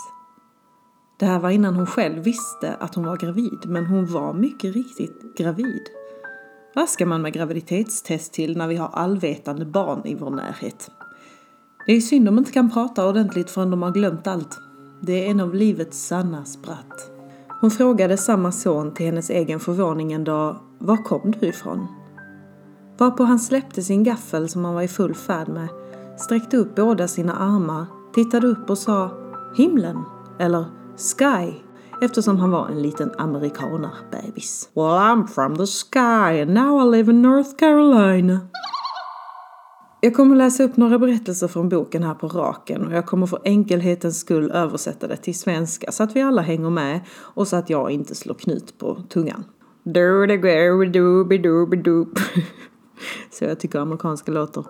Det 1.23 1.27
här 1.27 1.39
var 1.39 1.51
innan 1.51 1.75
hon 1.75 1.87
själv 1.87 2.23
visste 2.23 2.75
att 2.81 2.95
hon 2.95 3.07
var 3.07 3.17
gravid, 3.17 3.59
men 3.67 3.87
hon 3.87 4.07
var 4.07 4.33
mycket 4.33 4.75
riktigt 4.75 5.37
gravid. 5.37 5.83
Vad 6.75 6.89
ska 6.89 7.07
man 7.07 7.23
med 7.23 7.33
graviditetstest 7.33 8.33
till 8.33 8.57
när 8.57 8.69
vi 8.69 8.77
har 8.77 8.89
allvetande 8.89 9.65
barn 9.65 10.03
i 10.05 10.15
vår 10.15 10.31
närhet? 10.31 10.91
Det 11.87 11.93
är 11.93 12.01
synd 12.01 12.25
de 12.25 12.39
inte 12.39 12.53
kan 12.53 12.71
prata 12.71 13.09
ordentligt 13.09 13.51
förrän 13.51 13.71
de 13.71 13.83
har 13.83 13.91
glömt 13.91 14.27
allt. 14.27 14.59
Det 15.03 15.27
är 15.27 15.31
en 15.31 15.41
av 15.41 15.55
livets 15.55 16.07
sanna 16.07 16.45
spratt. 16.45 17.11
Hon 17.61 17.71
frågade 17.71 18.17
samma 18.17 18.53
son 18.53 18.95
till 18.95 19.07
hennes 19.07 19.31
egen 19.31 19.61
förvåning 19.61 20.13
en 20.13 20.25
dag, 20.25 20.57
var 20.79 20.97
kom 20.97 21.35
du 21.41 21.47
ifrån? 21.47 21.87
Varpå 22.99 23.25
han 23.25 23.39
släppte 23.39 23.83
sin 23.83 24.05
gaffel 24.05 24.49
som 24.49 24.65
han 24.65 24.75
var 24.75 24.83
i 24.83 24.89
full 24.89 25.15
färd 25.15 25.49
med, 25.49 25.69
sträckte 26.19 26.57
upp 26.57 26.75
båda 26.75 27.09
sina 27.09 27.37
armar, 27.37 27.87
tittade 28.15 28.47
upp 28.47 28.71
och 28.71 28.79
sa 28.79 29.11
himlen, 29.57 29.99
eller 30.39 30.82
sky, 30.97 31.53
eftersom 32.01 32.39
han 32.39 32.51
var 32.51 32.69
en 32.69 32.83
liten 32.83 33.11
amerikanerbebis. 33.19 34.71
Well 34.75 34.85
I'm 34.85 35.27
from 35.27 35.57
the 35.57 35.67
sky 35.67 36.43
and 36.43 36.55
now 36.55 36.87
I 36.87 36.97
live 36.97 37.13
in 37.13 37.23
North 37.23 37.51
Carolina. 37.59 38.41
Jag 40.01 40.15
kommer 40.15 40.37
läsa 40.37 40.65
upp 40.65 40.77
några 40.77 40.99
berättelser 40.99 41.49
från 41.49 41.69
boken 41.69 42.03
här 42.03 42.15
på 42.15 42.29
raken 42.29 42.87
och 42.87 42.93
jag 42.93 43.07
kommer 43.07 43.27
för 43.27 43.41
enkelhetens 43.45 44.21
skull 44.21 44.51
översätta 44.51 45.07
det 45.07 45.17
till 45.17 45.39
svenska 45.39 45.93
så 45.93 46.03
att 46.03 46.17
vi 46.17 46.23
alla 46.23 46.43
hänger 46.43 46.71
med 46.71 47.01
och 47.11 47.49
så 47.49 47.57
att 47.57 47.71
jag 47.71 47.91
inte 47.91 48.15
slår 48.15 48.35
knut 48.35 48.79
på 48.79 49.03
tungan. 49.09 49.45
Så 53.31 53.45
jag 53.45 53.61
tycker 53.61 53.79
amerikanska 53.79 54.33
låter. 54.33 54.65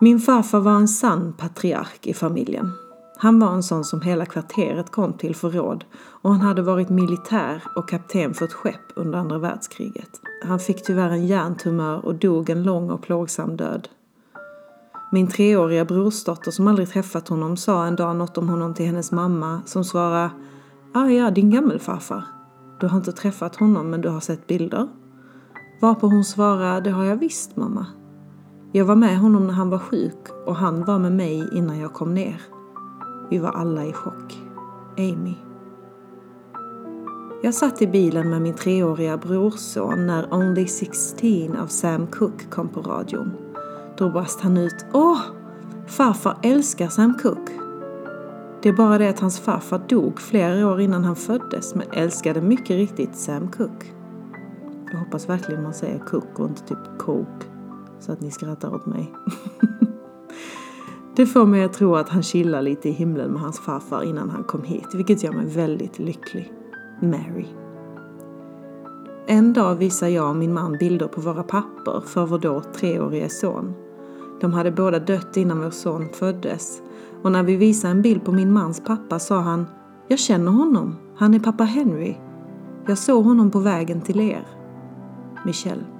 Min 0.00 0.20
farfar 0.20 0.60
var 0.60 0.76
en 0.76 0.88
sann 0.88 1.34
patriark 1.38 2.06
i 2.06 2.14
familjen. 2.14 2.72
Han 3.22 3.38
var 3.38 3.52
en 3.52 3.62
sån 3.62 3.84
som 3.84 4.00
hela 4.00 4.26
kvarteret 4.26 4.90
kom 4.90 5.12
till 5.12 5.36
för 5.36 5.50
råd 5.50 5.84
och 5.94 6.30
han 6.30 6.40
hade 6.40 6.62
varit 6.62 6.88
militär 6.88 7.62
och 7.76 7.88
kapten 7.88 8.34
för 8.34 8.44
ett 8.44 8.52
skepp 8.52 8.92
under 8.96 9.18
andra 9.18 9.38
världskriget. 9.38 10.10
Han 10.44 10.58
fick 10.58 10.82
tyvärr 10.82 11.10
en 11.10 11.26
hjärntumör 11.26 12.04
och 12.06 12.14
dog 12.14 12.50
en 12.50 12.62
lång 12.62 12.90
och 12.90 13.02
plågsam 13.02 13.56
död. 13.56 13.88
Min 15.12 15.26
treåriga 15.26 15.84
brorsdotter 15.84 16.50
som 16.50 16.68
aldrig 16.68 16.88
träffat 16.88 17.28
honom 17.28 17.56
sa 17.56 17.86
en 17.86 17.96
dag 17.96 18.16
något 18.16 18.38
om 18.38 18.48
honom 18.48 18.74
till 18.74 18.86
hennes 18.86 19.12
mamma 19.12 19.62
som 19.66 19.84
svarade 19.84 20.30
Ah 20.94 21.08
ja, 21.08 21.30
din 21.30 21.50
gammelfarfar. 21.50 22.24
Du 22.80 22.86
har 22.86 22.96
inte 22.96 23.12
träffat 23.12 23.56
honom 23.56 23.90
men 23.90 24.00
du 24.00 24.08
har 24.08 24.20
sett 24.20 24.46
bilder. 24.46 24.88
Varpå 25.80 26.06
hon 26.06 26.24
svarade 26.24 26.80
Det 26.80 26.90
har 26.90 27.04
jag 27.04 27.16
visst 27.16 27.56
mamma. 27.56 27.86
Jag 28.72 28.84
var 28.84 28.96
med 28.96 29.18
honom 29.18 29.46
när 29.46 29.54
han 29.54 29.70
var 29.70 29.78
sjuk 29.78 30.28
och 30.46 30.56
han 30.56 30.84
var 30.84 30.98
med 30.98 31.12
mig 31.12 31.48
innan 31.52 31.78
jag 31.78 31.92
kom 31.92 32.14
ner. 32.14 32.40
Vi 33.30 33.38
var 33.38 33.50
alla 33.50 33.84
i 33.84 33.92
chock. 33.92 34.42
Amy. 34.98 35.34
Jag 37.42 37.54
satt 37.54 37.82
i 37.82 37.86
bilen 37.86 38.30
med 38.30 38.42
min 38.42 38.54
treåriga 38.54 39.16
brorson 39.16 40.06
när 40.06 40.34
Only 40.34 40.66
16 40.66 41.56
av 41.56 41.66
Sam 41.66 42.06
Cooke 42.06 42.44
kom 42.44 42.68
på 42.68 42.80
radion. 42.80 43.32
Då 43.98 44.10
brast 44.10 44.40
han 44.40 44.56
ut 44.56 44.86
Åh! 44.92 45.20
Farfar 45.86 46.38
älskar 46.42 46.88
Sam 46.88 47.14
Cooke. 47.22 47.52
Det 48.62 48.68
är 48.68 48.72
bara 48.72 48.98
det 48.98 49.08
att 49.08 49.20
hans 49.20 49.40
farfar 49.40 49.82
dog 49.88 50.20
flera 50.20 50.66
år 50.66 50.80
innan 50.80 51.04
han 51.04 51.16
föddes 51.16 51.74
men 51.74 51.86
älskade 51.92 52.40
mycket 52.40 52.70
riktigt 52.70 53.16
Sam 53.16 53.48
Cooke. 53.48 53.86
Jag 54.92 54.98
hoppas 54.98 55.28
verkligen 55.28 55.62
man 55.62 55.74
säger 55.74 55.98
Cook 55.98 56.38
och 56.38 56.48
inte 56.48 56.62
typ 56.62 56.98
Coke 56.98 57.46
så 58.00 58.12
att 58.12 58.20
ni 58.20 58.30
skrattar 58.30 58.74
åt 58.74 58.86
mig. 58.86 59.12
Det 61.16 61.26
får 61.26 61.46
mig 61.46 61.64
att 61.64 61.72
tro 61.72 61.94
att 61.94 62.08
han 62.08 62.22
chillar 62.22 62.62
lite 62.62 62.88
i 62.88 62.92
himlen 62.92 63.30
med 63.30 63.40
hans 63.40 63.60
farfar 63.60 64.02
innan 64.02 64.30
han 64.30 64.44
kom 64.44 64.62
hit, 64.62 64.94
vilket 64.94 65.22
gör 65.22 65.32
mig 65.32 65.46
väldigt 65.46 65.98
lycklig. 65.98 66.52
Mary. 67.00 67.46
En 69.26 69.52
dag 69.52 69.74
visar 69.74 70.08
jag 70.08 70.30
och 70.30 70.36
min 70.36 70.54
man 70.54 70.76
bilder 70.78 71.08
på 71.08 71.20
våra 71.20 71.42
papper 71.42 72.00
för 72.06 72.26
vår 72.26 72.38
då 72.38 72.60
treårige 72.60 73.28
son. 73.28 73.74
De 74.40 74.52
hade 74.52 74.70
båda 74.70 74.98
dött 74.98 75.36
innan 75.36 75.60
vår 75.60 75.70
son 75.70 76.08
föddes 76.12 76.82
och 77.22 77.32
när 77.32 77.42
vi 77.42 77.56
visade 77.56 77.90
en 77.90 78.02
bild 78.02 78.24
på 78.24 78.32
min 78.32 78.52
mans 78.52 78.82
pappa 78.86 79.18
sa 79.18 79.40
han 79.40 79.66
Jag 80.08 80.18
känner 80.18 80.52
honom, 80.52 80.96
han 81.16 81.34
är 81.34 81.40
pappa 81.40 81.64
Henry. 81.64 82.16
Jag 82.86 82.98
såg 82.98 83.24
honom 83.24 83.50
på 83.50 83.58
vägen 83.58 84.00
till 84.00 84.20
er. 84.20 84.46
Michelle. 85.46 85.99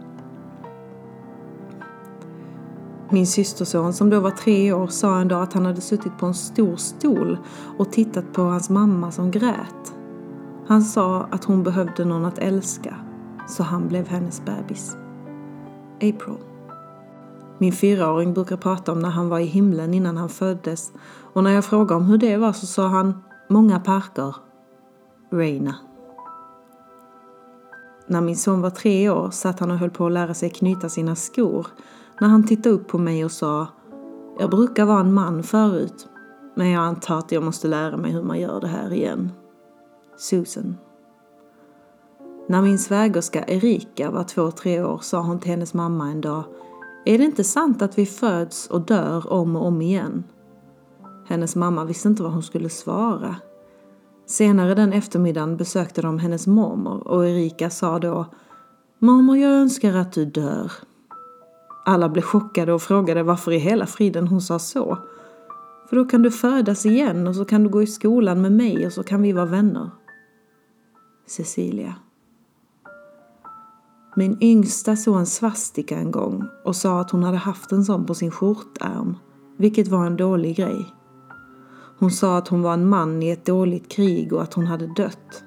Min 3.13 3.27
systerson 3.27 3.93
som 3.93 4.11
då 4.11 4.21
var 4.21 4.31
tre 4.31 4.73
år 4.73 4.87
sa 4.87 5.21
en 5.21 5.29
dag 5.29 5.43
att 5.43 5.53
han 5.53 5.67
hade 5.67 5.81
suttit 5.81 6.19
på 6.19 6.27
en 6.27 6.35
stor 6.35 6.77
stol 6.77 7.39
och 7.79 7.93
tittat 7.93 8.33
på 8.33 8.43
hans 8.43 8.71
mamma 8.71 9.11
som 9.11 9.31
grät. 9.31 9.95
Han 10.67 10.83
sa 10.83 11.29
att 11.31 11.45
hon 11.45 11.63
behövde 11.63 12.05
någon 12.05 12.25
att 12.25 12.39
älska, 12.39 12.97
så 13.49 13.63
han 13.63 13.89
blev 13.89 14.09
hennes 14.09 14.43
bebis. 14.45 14.97
April. 15.97 16.37
Min 17.59 17.73
fyraåring 17.73 18.35
brukar 18.35 18.57
prata 18.57 18.93
om 18.93 18.99
när 18.99 19.11
han 19.11 19.29
var 19.29 19.39
i 19.39 19.45
himlen 19.45 19.95
innan 19.95 20.17
han 20.17 20.29
föddes 20.29 20.93
och 21.33 21.45
när 21.45 21.51
jag 21.51 21.65
frågade 21.65 21.95
om 21.95 22.07
hur 22.07 22.19
det 22.19 22.37
var 22.37 22.53
så 22.53 22.67
sa 22.67 22.87
han 22.87 23.23
många 23.49 23.81
parker. 23.81 24.37
Reina. 25.31 25.75
När 28.07 28.21
min 28.21 28.37
son 28.37 28.61
var 28.61 28.71
tre 28.71 29.11
år 29.11 29.31
satt 29.31 29.61
han 29.61 29.71
och 29.71 29.79
höll 29.79 29.91
på 29.91 30.07
att 30.07 30.13
lära 30.13 30.35
sig 30.35 30.51
knyta 30.51 30.89
sina 30.89 31.17
skor 31.17 31.67
när 32.21 32.29
han 32.29 32.47
tittade 32.47 32.75
upp 32.75 32.89
på 32.89 32.99
mig 32.99 33.25
och 33.25 33.33
sa 33.33 33.67
Jag 34.39 34.51
brukar 34.51 34.85
vara 34.85 35.01
en 35.01 35.15
man 35.15 35.43
förut, 35.43 36.09
men 36.55 36.71
jag 36.71 36.83
antar 36.83 37.19
att 37.19 37.33
jag 37.33 37.43
måste 37.43 37.69
lära 37.69 37.97
mig 37.97 38.13
hur 38.13 38.23
man 38.23 38.41
gör 38.41 38.61
det 38.61 38.67
här 38.67 38.93
igen. 38.93 39.33
Susan. 40.17 40.77
När 42.49 42.63
min 42.63 42.79
svägerska 42.79 43.45
Erika 43.47 44.11
var 44.11 44.25
två, 44.25 44.51
tre 44.51 44.83
år 44.83 44.99
sa 45.03 45.21
hon 45.21 45.39
till 45.39 45.51
hennes 45.51 45.75
mamma 45.75 46.11
en 46.11 46.21
dag 46.21 46.45
Är 47.05 47.19
det 47.19 47.25
inte 47.25 47.45
sant 47.45 47.83
att 47.83 47.99
vi 47.99 48.07
föds 48.07 48.67
och 48.67 48.81
dör 48.81 49.33
om 49.33 49.57
och 49.57 49.67
om 49.67 49.83
igen? 49.83 50.25
Hennes 51.27 51.57
mamma 51.57 51.85
visste 51.85 52.09
inte 52.09 52.23
vad 52.23 52.33
hon 52.33 52.43
skulle 52.43 52.69
svara. 52.69 53.37
Senare 54.27 54.75
den 54.75 54.93
eftermiddagen 54.93 55.57
besökte 55.57 56.03
de 56.03 56.19
hennes 56.19 56.47
mormor 56.47 57.09
och 57.09 57.29
Erika 57.29 57.71
sa 57.71 57.99
då 57.99 58.27
Mormor, 58.99 59.37
jag 59.37 59.53
önskar 59.53 59.95
att 59.95 60.13
du 60.13 60.25
dör. 60.25 60.73
Alla 61.85 62.09
blev 62.09 62.23
chockade 62.23 62.73
och 62.73 62.83
frågade 62.83 63.23
varför 63.23 63.53
i 63.53 63.59
hela 63.59 63.87
friden 63.87 64.29
hon 64.29 64.41
sa 64.41 64.59
så. 64.59 64.99
För 65.89 65.97
då 65.97 66.05
kan 66.05 66.23
du 66.23 66.31
födas 66.31 66.87
igen 66.87 67.27
och 67.27 67.37
så 67.37 67.45
kan 67.45 67.63
du 67.63 67.69
gå 67.69 67.83
i 67.83 67.87
skolan 67.87 68.43
med 68.43 68.53
mig 68.53 68.87
och 68.87 68.93
så 68.93 69.03
kan 69.03 69.23
vi 69.23 69.33
vara 69.33 69.47
vänner. 69.47 69.91
Cecilia. 71.27 71.95
Min 74.17 74.39
yngsta 74.41 74.97
såg 74.97 75.19
en 75.19 75.27
svastika 75.27 75.99
en 75.99 76.11
gång 76.11 76.45
och 76.65 76.77
sa 76.77 77.01
att 77.01 77.11
hon 77.11 77.23
hade 77.23 77.37
haft 77.37 77.73
en 77.73 77.85
sån 77.85 78.07
på 78.07 78.15
sin 78.15 78.31
skjortärm, 78.31 79.17
vilket 79.57 79.89
var 79.89 80.07
en 80.07 80.17
dålig 80.17 80.57
grej. 80.57 80.95
Hon 81.99 82.11
sa 82.11 82.39
att 82.39 82.49
hon 82.49 82.63
var 82.63 82.73
en 82.73 82.89
man 82.89 83.23
i 83.23 83.31
ett 83.31 83.47
dåligt 83.47 83.89
krig 83.89 84.33
och 84.33 84.43
att 84.43 84.55
hon 84.55 84.67
hade 84.67 84.87
dött. 84.87 85.45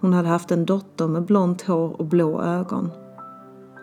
Hon 0.00 0.12
hade 0.12 0.28
haft 0.28 0.50
en 0.50 0.66
dotter 0.66 1.08
med 1.08 1.24
blont 1.24 1.62
hår 1.62 2.00
och 2.00 2.06
blå 2.06 2.42
ögon. 2.42 2.90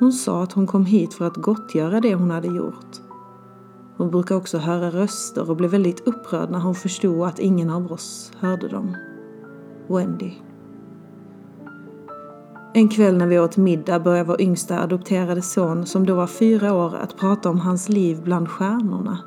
Hon 0.04 0.14
sa 0.14 0.44
att 0.44 0.54
hon 0.54 0.68
kom 0.68 0.86
hit 0.86 1.14
för 1.14 1.26
att 1.26 1.36
gottgöra 1.36 2.02
det 2.02 2.16
hon 2.16 2.32
hade 2.32 2.48
gjort. 2.48 3.02
Hon 3.98 4.12
brukar 4.12 4.36
också 4.36 4.58
höra 4.58 4.90
röster 4.90 5.50
och 5.50 5.56
blev 5.56 5.72
väldigt 5.72 6.08
upprörd 6.08 6.50
när 6.50 6.60
hon 6.60 6.76
förstod 6.76 7.28
att 7.28 7.40
ingen 7.40 7.70
av 7.70 7.92
oss 7.92 8.32
hörde 8.40 8.68
dem. 8.68 8.96
Wendy. 9.88 10.32
En 12.74 12.90
kväll 12.90 13.18
när 13.18 13.28
vi 13.28 13.40
åt 13.40 13.58
middag 13.58 14.00
började 14.00 14.28
vår 14.28 14.42
yngsta 14.42 14.80
adopterade 14.80 15.42
son, 15.42 15.86
som 15.86 16.06
då 16.06 16.16
var 16.16 16.28
fyra 16.28 16.74
år, 16.74 16.96
att 16.96 17.18
prata 17.18 17.50
om 17.50 17.60
hans 17.60 17.90
liv 17.90 18.22
bland 18.24 18.50
stjärnorna 18.50 19.20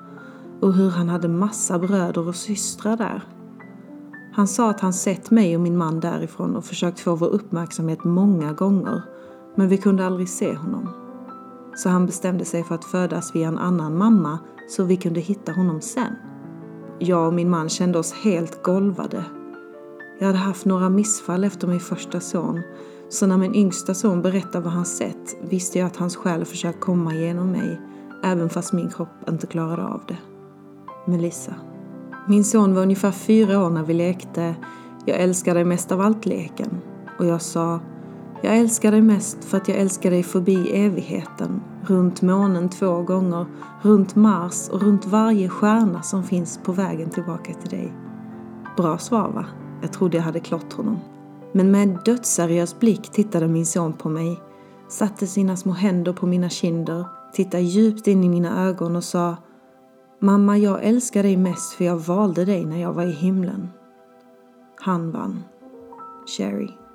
och 0.61 0.75
hur 0.75 0.91
han 0.91 1.09
hade 1.09 1.29
massa 1.29 1.79
bröder 1.79 2.29
och 2.29 2.37
systrar 2.37 2.97
där. 2.97 3.23
Han 4.33 4.49
sa 4.49 4.71
att 4.71 4.81
han 4.81 4.93
sett 4.93 5.31
mig 5.31 5.57
och 5.57 5.63
min 5.63 5.77
man 5.77 6.01
därifrån 6.01 6.57
och 6.57 6.65
försökt 6.65 7.01
få 7.01 7.15
vår 7.15 7.29
uppmärksamhet 7.29 8.05
många 8.05 8.53
gånger 8.53 9.03
men 9.57 9.69
vi 9.69 9.77
kunde 9.77 10.07
aldrig 10.07 10.29
se 10.29 10.55
honom. 10.55 10.89
Så 11.75 11.89
han 11.89 12.07
bestämde 12.07 12.45
sig 12.45 12.65
för 12.65 12.75
att 12.75 12.85
födas 12.85 13.35
via 13.35 13.49
en 13.49 13.59
annan 13.59 13.99
mamma 13.99 14.39
så 14.69 14.85
vi 14.85 14.97
kunde 14.97 15.21
hitta 15.21 15.53
honom 15.53 15.81
sen. 15.81 16.17
Jag 16.99 17.27
och 17.27 17.35
min 17.35 17.51
man 17.51 17.69
kände 17.69 17.99
oss 17.99 18.13
helt 18.13 18.63
golvade. 18.63 19.25
Jag 20.19 20.27
hade 20.27 20.39
haft 20.39 20.65
några 20.65 20.89
missfall 20.89 21.45
efter 21.45 21.69
min 21.69 21.81
första 21.81 22.21
son 22.21 22.63
så 23.09 23.27
när 23.27 23.37
min 23.37 23.55
yngsta 23.55 23.95
son 23.95 24.23
berättade 24.23 24.65
vad 24.65 24.73
han 24.73 24.85
sett 24.85 25.37
visste 25.51 25.79
jag 25.79 25.87
att 25.87 25.97
hans 25.97 26.17
själ 26.17 26.45
försökt 26.45 26.81
komma 26.81 27.15
genom 27.15 27.51
mig 27.51 27.81
även 28.25 28.49
fast 28.49 28.73
min 28.73 28.91
kropp 28.91 29.29
inte 29.29 29.47
klarade 29.47 29.85
av 29.85 30.03
det. 30.09 30.17
Melissa. 31.07 31.55
Min 32.29 32.45
son 32.45 32.75
var 32.75 32.83
ungefär 32.83 33.13
fyra 33.13 33.65
år 33.65 33.71
när 33.71 33.83
vi 33.83 33.95
lekte 33.95 34.55
Jag 35.05 35.21
älskar 35.21 35.55
dig 35.55 35.65
mest 35.65 35.93
av 35.93 36.01
allt-leken 36.01 36.81
och 37.19 37.27
jag 37.27 37.43
sa 37.43 37.81
jag 38.47 38.57
älskar 38.57 38.91
dig 38.91 39.03
mest 39.03 39.45
för 39.45 39.57
att 39.57 39.69
jag 39.69 39.79
älskar 39.79 40.11
dig 40.11 40.23
förbi 40.23 40.71
evigheten, 40.85 41.63
runt 41.87 42.23
månen 42.23 42.69
två 42.69 43.03
gånger, 43.03 43.47
runt 43.83 44.17
Mars 44.17 44.69
och 44.69 44.83
runt 44.83 45.07
varje 45.07 45.49
stjärna 45.49 46.03
som 46.03 46.25
finns 46.25 46.61
på 46.65 46.73
vägen 46.73 47.11
tillbaka 47.11 47.55
till 47.55 47.71
dig. 47.71 47.93
Bra 48.77 48.99
svar 48.99 49.29
va? 49.29 49.47
Jag 49.83 49.93
trodde 49.93 50.17
jag 50.17 50.25
hade 50.25 50.41
klott 50.41 50.73
honom. 50.73 50.99
Men 51.53 51.71
med 51.71 51.99
dödsseriös 52.05 52.79
blick 52.79 53.11
tittade 53.13 53.49
min 53.49 53.67
son 53.67 53.93
på 53.93 54.09
mig, 54.09 54.41
satte 54.89 55.27
sina 55.27 55.57
små 55.57 55.73
händer 55.73 56.13
på 56.13 56.27
mina 56.27 56.49
kinder, 56.49 57.05
tittade 57.33 57.63
djupt 57.63 58.07
in 58.07 58.25
i 58.25 58.29
mina 58.29 58.67
ögon 58.67 58.97
och 58.97 59.05
sa 59.05 59.37
Mamma, 60.21 60.59
jag 60.59 60.85
älskar 60.85 61.23
dig 61.23 61.37
mest 61.37 61.73
för 61.73 61.85
jag 61.85 61.97
valde 61.97 62.45
dig 62.45 62.65
när 62.65 62.81
jag 62.81 62.93
var 62.93 63.05
i 63.05 63.13
himlen. 63.13 63.69
Han 64.81 65.11
vann. 65.11 65.45
Sherry. 66.37 66.86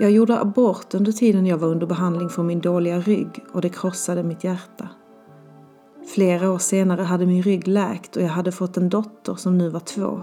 Jag 0.00 0.10
gjorde 0.10 0.40
abort 0.40 0.94
under 0.94 1.12
tiden 1.12 1.46
jag 1.46 1.58
var 1.58 1.68
under 1.68 1.86
behandling 1.86 2.28
för 2.28 2.42
min 2.42 2.60
dåliga 2.60 3.00
rygg 3.00 3.44
och 3.52 3.60
det 3.60 3.68
krossade 3.68 4.22
mitt 4.22 4.44
hjärta. 4.44 4.88
Flera 6.14 6.50
år 6.50 6.58
senare 6.58 7.02
hade 7.02 7.26
min 7.26 7.42
rygg 7.42 7.68
läkt 7.68 8.16
och 8.16 8.22
jag 8.22 8.28
hade 8.28 8.52
fått 8.52 8.76
en 8.76 8.88
dotter 8.88 9.34
som 9.34 9.58
nu 9.58 9.68
var 9.68 9.80
två. 9.80 10.20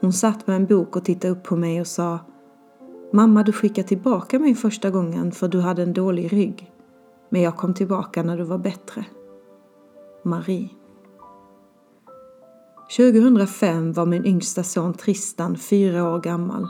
Hon 0.00 0.12
satt 0.12 0.46
med 0.46 0.56
en 0.56 0.66
bok 0.66 0.96
och 0.96 1.04
tittade 1.04 1.32
upp 1.32 1.42
på 1.42 1.56
mig 1.56 1.80
och 1.80 1.86
sa 1.86 2.18
Mamma, 3.12 3.42
du 3.42 3.52
skickade 3.52 3.88
tillbaka 3.88 4.38
mig 4.38 4.54
första 4.54 4.90
gången 4.90 5.32
för 5.32 5.48
du 5.48 5.60
hade 5.60 5.82
en 5.82 5.92
dålig 5.92 6.32
rygg. 6.32 6.72
Men 7.28 7.42
jag 7.42 7.56
kom 7.56 7.74
tillbaka 7.74 8.22
när 8.22 8.36
du 8.38 8.44
var 8.44 8.58
bättre. 8.58 9.04
Marie. 10.24 10.68
2005 12.96 13.92
var 13.92 14.06
min 14.06 14.26
yngsta 14.26 14.62
son 14.62 14.94
Tristan 14.94 15.56
fyra 15.56 16.12
år 16.12 16.20
gammal. 16.20 16.68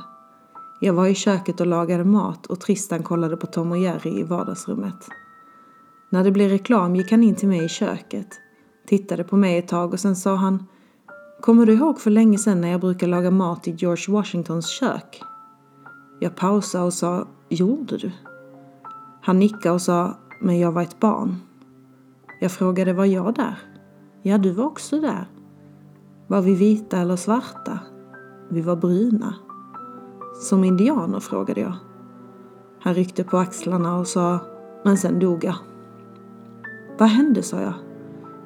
Jag 0.81 0.93
var 0.93 1.07
i 1.07 1.15
köket 1.15 1.61
och 1.61 1.67
lagade 1.67 2.05
mat 2.05 2.47
och 2.47 2.61
Tristan 2.61 3.03
kollade 3.03 3.37
på 3.37 3.47
Tom 3.47 3.71
och 3.71 3.79
Jerry 3.79 4.21
i 4.21 4.23
vardagsrummet. 4.23 5.09
När 6.11 6.25
det 6.25 6.31
blev 6.31 6.51
reklam 6.51 6.97
gick 6.97 7.11
han 7.11 7.23
in 7.23 7.35
till 7.35 7.49
mig 7.49 7.65
i 7.65 7.69
köket, 7.69 8.29
tittade 8.87 9.25
på 9.25 9.37
mig 9.37 9.59
ett 9.59 9.69
tag 9.69 9.93
och 9.93 10.01
sen 10.01 10.17
sa 10.17 10.35
han 10.35 10.67
Kommer 11.41 11.67
du 11.67 11.73
ihåg 11.73 12.01
för 12.01 12.11
länge 12.11 12.39
sedan 12.39 12.61
när 12.61 12.69
jag 12.69 12.81
brukade 12.81 13.11
laga 13.11 13.31
mat 13.31 13.69
i 13.69 13.71
George 13.71 14.15
Washingtons 14.15 14.67
kök? 14.67 15.23
Jag 16.21 16.37
pausade 16.37 16.85
och 16.85 16.93
sa 16.93 17.29
Gjorde 17.49 17.97
du? 17.97 18.13
Han 19.23 19.39
nickade 19.39 19.75
och 19.75 19.83
sa 19.83 20.19
Men 20.41 20.59
jag 20.59 20.73
var 20.73 20.83
ett 20.83 21.01
barn. 21.01 21.37
Jag 22.41 22.53
frågade 22.53 22.93
Var 22.93 23.05
jag 23.05 23.35
där? 23.35 23.59
Ja, 24.23 24.39
du 24.39 24.53
var 24.53 24.65
också 24.65 25.01
där. 25.01 25.29
Var 26.27 26.41
vi 26.41 26.55
vita 26.55 26.99
eller 26.99 27.17
svarta? 27.17 27.79
Vi 28.51 28.61
var 28.61 28.77
bruna. 28.77 29.35
Som 30.41 30.65
indianer, 30.65 31.21
frågade 31.21 31.61
jag. 31.61 31.73
Han 32.81 32.95
ryckte 32.95 33.25
på 33.25 33.39
axlarna 33.39 33.99
och 33.99 34.07
sa, 34.07 34.39
men 34.85 34.99
sen 34.99 35.19
dog 35.19 35.45
jag. 35.45 35.57
Vad 36.99 37.09
hände, 37.09 37.43
sa 37.43 37.61
jag. 37.61 37.75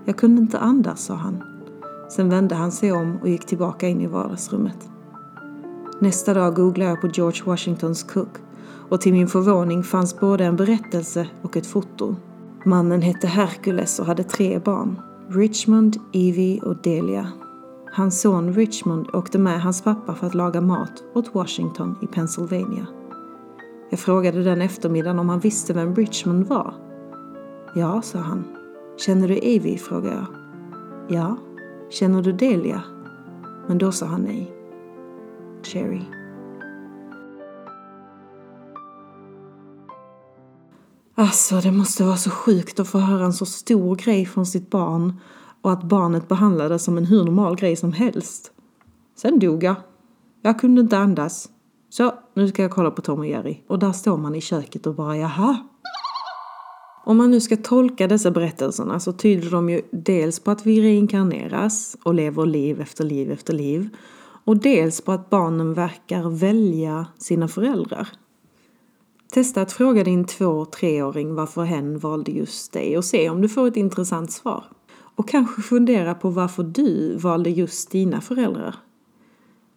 Jag 0.04 0.16
kunde 0.16 0.42
inte 0.42 0.58
andas, 0.58 1.04
sa 1.04 1.14
han. 1.14 1.42
Sen 2.08 2.28
vände 2.28 2.54
han 2.54 2.72
sig 2.72 2.92
om 2.92 3.18
och 3.22 3.28
gick 3.28 3.46
tillbaka 3.46 3.88
in 3.88 4.00
i 4.00 4.06
vardagsrummet. 4.06 4.88
Nästa 5.98 6.34
dag 6.34 6.54
googlade 6.54 6.90
jag 6.90 7.00
på 7.00 7.08
George 7.08 7.42
Washingtons 7.44 8.02
Cook 8.02 8.38
och 8.88 9.00
till 9.00 9.12
min 9.12 9.28
förvåning 9.28 9.82
fanns 9.82 10.20
både 10.20 10.44
en 10.44 10.56
berättelse 10.56 11.28
och 11.42 11.56
ett 11.56 11.66
foto. 11.66 12.16
Mannen 12.64 13.02
hette 13.02 13.26
Hercules 13.26 13.98
och 13.98 14.06
hade 14.06 14.24
tre 14.24 14.58
barn. 14.58 15.00
Richmond, 15.28 15.96
Evie 16.12 16.60
och 16.60 16.76
Delia. 16.76 17.32
Hans 17.92 18.20
son 18.20 18.52
Richmond 18.52 19.14
åkte 19.14 19.38
med 19.38 19.62
hans 19.62 19.82
pappa 19.82 20.14
för 20.14 20.26
att 20.26 20.34
laga 20.34 20.60
mat 20.60 21.02
åt 21.14 21.34
Washington 21.34 21.98
i 22.02 22.06
Pennsylvania. 22.06 22.86
Jag 23.90 24.00
frågade 24.00 24.42
den 24.42 24.62
eftermiddagen 24.62 25.18
om 25.18 25.28
han 25.28 25.40
visste 25.40 25.72
vem 25.72 25.94
Richmond 25.94 26.46
var. 26.46 26.74
Ja, 27.74 28.02
sa 28.02 28.18
han. 28.18 28.44
Känner 28.98 29.28
du 29.28 29.34
Evie? 29.34 29.78
frågade 29.78 30.14
jag. 30.14 30.26
Ja. 31.08 31.36
Känner 31.90 32.22
du 32.22 32.32
Delia? 32.32 32.82
Men 33.68 33.78
då 33.78 33.92
sa 33.92 34.06
han 34.06 34.20
nej. 34.20 34.52
Cherry. 35.62 36.02
Alltså, 41.14 41.60
det 41.60 41.72
måste 41.72 42.04
vara 42.04 42.16
så 42.16 42.30
sjukt 42.30 42.80
att 42.80 42.88
få 42.88 42.98
höra 42.98 43.24
en 43.24 43.32
så 43.32 43.46
stor 43.46 43.96
grej 43.96 44.26
från 44.26 44.46
sitt 44.46 44.70
barn 44.70 45.20
och 45.62 45.72
att 45.72 45.82
barnet 45.82 46.28
behandlades 46.28 46.84
som 46.84 46.98
en 46.98 47.06
hur 47.06 47.24
normal 47.24 47.56
grej 47.56 47.76
som 47.76 47.92
helst. 47.92 48.52
Sen 49.16 49.38
dog 49.38 49.64
jag. 49.64 49.74
Jag 50.42 50.60
kunde 50.60 50.80
inte 50.80 50.98
andas. 50.98 51.48
Så, 51.90 52.14
nu 52.34 52.48
ska 52.48 52.62
jag 52.62 52.70
kolla 52.70 52.90
på 52.90 53.02
Tom 53.02 53.18
och 53.18 53.26
Jerry. 53.26 53.64
Och 53.68 53.78
där 53.78 53.92
står 53.92 54.16
man 54.16 54.34
i 54.34 54.40
köket 54.40 54.86
och 54.86 54.94
bara 54.94 55.16
jaha. 55.16 55.56
Om 57.04 57.16
man 57.16 57.30
nu 57.30 57.40
ska 57.40 57.56
tolka 57.56 58.08
dessa 58.08 58.30
berättelserna 58.30 59.00
så 59.00 59.12
tyder 59.12 59.50
de 59.50 59.70
ju 59.70 59.82
dels 59.90 60.40
på 60.40 60.50
att 60.50 60.66
vi 60.66 60.82
reinkarneras 60.82 61.96
och 62.02 62.14
lever 62.14 62.46
liv 62.46 62.80
efter 62.80 63.04
liv 63.04 63.30
efter 63.30 63.52
liv. 63.52 63.88
Och 64.44 64.56
dels 64.56 65.00
på 65.00 65.12
att 65.12 65.30
barnen 65.30 65.74
verkar 65.74 66.30
välja 66.30 67.06
sina 67.18 67.48
föräldrar. 67.48 68.08
Testa 69.32 69.62
att 69.62 69.72
fråga 69.72 70.04
din 70.04 70.24
två 70.24 70.64
treåring 70.64 71.34
varför 71.34 71.64
hen 71.64 71.98
valde 71.98 72.32
just 72.32 72.72
dig 72.72 72.98
och 72.98 73.04
se 73.04 73.30
om 73.30 73.40
du 73.40 73.48
får 73.48 73.68
ett 73.68 73.76
intressant 73.76 74.32
svar. 74.32 74.64
Och 75.20 75.28
kanske 75.28 75.62
fundera 75.62 76.14
på 76.14 76.30
varför 76.30 76.62
du 76.62 77.16
valde 77.16 77.50
just 77.50 77.90
dina 77.90 78.20
föräldrar. 78.20 78.74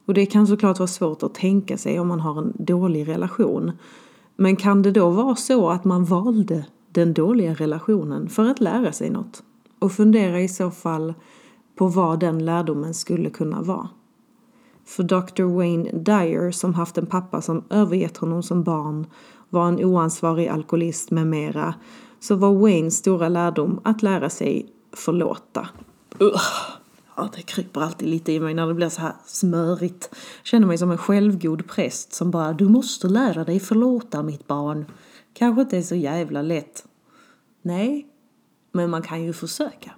Och 0.06 0.14
det 0.14 0.26
kan 0.26 0.48
såklart 0.48 0.80
vara 0.80 0.88
svårt 0.88 1.24
att 1.24 1.36
tänka 1.36 1.78
sig 1.78 2.00
om 2.00 2.08
man 2.08 2.20
har 2.20 2.38
en 2.38 2.54
dålig 2.60 3.08
relation. 3.08 3.72
Men 4.36 4.56
kan 4.56 4.82
det 4.82 4.92
då 4.92 5.10
vara 5.10 5.36
så 5.36 5.70
att 5.70 5.84
man 5.84 6.06
valde 6.06 6.66
den 6.92 7.14
dåliga 7.14 7.54
relationen 7.54 8.30
för 8.30 8.50
att 8.50 8.62
lära 8.62 8.92
sig 8.92 9.10
något? 9.10 9.44
Och 9.80 9.92
fundera 9.92 10.42
i 10.42 10.48
så 10.48 10.72
fall 10.72 11.14
på 11.76 11.88
vad 11.88 12.20
den 12.20 12.46
lärdomen 12.46 12.94
skulle 12.94 13.30
kunna 13.30 13.62
vara. 13.62 13.90
För 14.86 15.04
Dr. 15.04 15.44
Wayne 15.44 15.92
Dyer 15.92 16.52
som 16.52 16.74
haft 16.74 16.98
en 16.98 17.06
pappa 17.06 17.42
som 17.42 17.64
övergett 17.70 18.18
honom 18.18 18.44
som 18.44 18.64
barn, 18.64 19.08
var 19.50 19.68
en 19.68 19.86
oansvarig 19.86 20.48
alkoholist 20.48 21.12
med 21.12 21.28
mera, 21.28 21.74
så 22.20 22.36
var 22.36 22.54
Waynes 22.54 22.98
stora 22.98 23.30
lärdom 23.30 23.80
att 23.84 24.02
lära 24.04 24.30
sig 24.30 24.74
förlåta. 24.94 25.70
Ugh. 26.20 26.42
Ja, 27.16 27.30
det 27.36 27.42
kryper 27.42 27.82
alltid 27.82 28.10
lite 28.10 28.32
i 28.32 28.40
mig 28.40 28.54
när 28.54 28.68
det 28.68 28.74
blir 28.74 28.90
så 28.90 29.02
här 29.02 29.14
smörigt. 29.26 30.10
Jag 30.12 30.46
känner 30.46 30.68
mig 30.68 30.78
som 30.78 30.92
en 30.92 30.98
självgod 30.98 31.68
präst 31.68 32.14
som 32.14 32.32
bara 32.32 32.54
Du 32.54 32.70
måste 32.70 33.08
lära 33.08 33.44
dig 33.44 33.60
förlåta 33.60 34.24
mitt 34.24 34.48
barn. 34.48 34.86
Kanske 35.34 35.62
inte 35.62 35.78
är 35.78 35.82
så 35.82 35.96
jävla 35.96 36.42
lätt. 36.42 36.86
Nej, 37.62 38.08
men 38.72 38.90
man 38.90 39.02
kan 39.02 39.24
ju 39.24 39.34
försöka. 39.34 39.92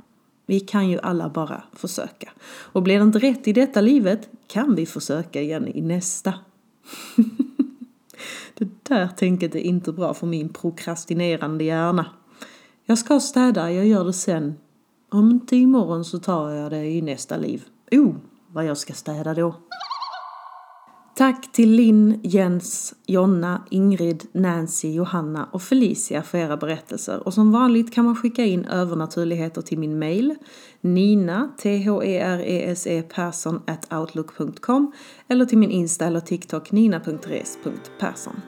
Vi 0.46 0.60
kan 0.60 0.90
ju 0.90 1.00
alla 1.00 1.30
bara 1.30 1.64
försöka. 1.74 2.32
Och 2.48 2.84
blir 2.84 2.98
det 3.00 3.04
inte 3.04 3.20
rätt 3.20 3.48
i 3.48 3.54
detta 3.54 3.82
livet 3.82 4.30
kan 4.48 4.76
vi 4.76 4.86
försöka 4.86 5.42
igen 5.42 5.68
i 5.68 5.82
nästa. 5.82 6.34
det 8.54 8.70
där 8.84 9.08
tänket 9.08 9.56
är 9.56 9.60
inte 9.60 9.92
bra 9.92 10.14
för 10.14 10.28
min 10.28 10.50
prokrastinerande 10.50 11.64
hjärna. 11.64 12.06
Jag 12.86 12.98
ska 12.98 13.20
städa, 13.20 13.72
jag 13.72 13.86
gör 13.86 14.06
det 14.06 14.14
sen. 14.14 14.56
Om 15.16 15.32
inte 15.32 15.56
imorgon 15.56 16.06
så 16.06 16.20
tar 16.20 16.50
jag 16.50 16.72
det 16.72 16.86
i 16.86 17.02
nästa 17.02 17.38
liv. 17.38 17.64
Oh, 17.92 18.16
vad 18.48 18.66
jag 18.66 18.78
ska 18.78 18.94
städa 18.94 19.34
då. 19.34 19.56
Tack 21.16 21.52
till 21.52 21.72
Linn, 21.72 22.20
Jens, 22.24 22.94
Jonna, 23.06 23.66
Ingrid, 23.70 24.24
Nancy, 24.32 24.92
Johanna 24.94 25.50
och 25.52 25.62
Felicia 25.62 26.24
för 26.24 26.38
era 26.38 26.58
berättelser. 26.58 27.28
Och 27.28 27.34
som 27.34 27.52
vanligt 27.52 27.94
kan 27.94 28.06
man 28.06 28.16
skicka 28.16 28.46
in 28.46 28.66
övernaturligheter 28.66 29.62
till 29.62 29.80
min 29.80 30.00
mail 30.00 30.36
nina, 30.82 31.50
t-h-e-r-e-s-e, 31.58 33.02
persson 33.02 33.62
at 33.68 33.94
outlook.com 33.94 34.92
eller 35.28 35.46
till 35.46 35.58
min 35.58 35.72
Insta 35.72 36.06
eller 36.06 36.20
TikTok 36.20 36.72
nina.res.persson. 36.72 38.42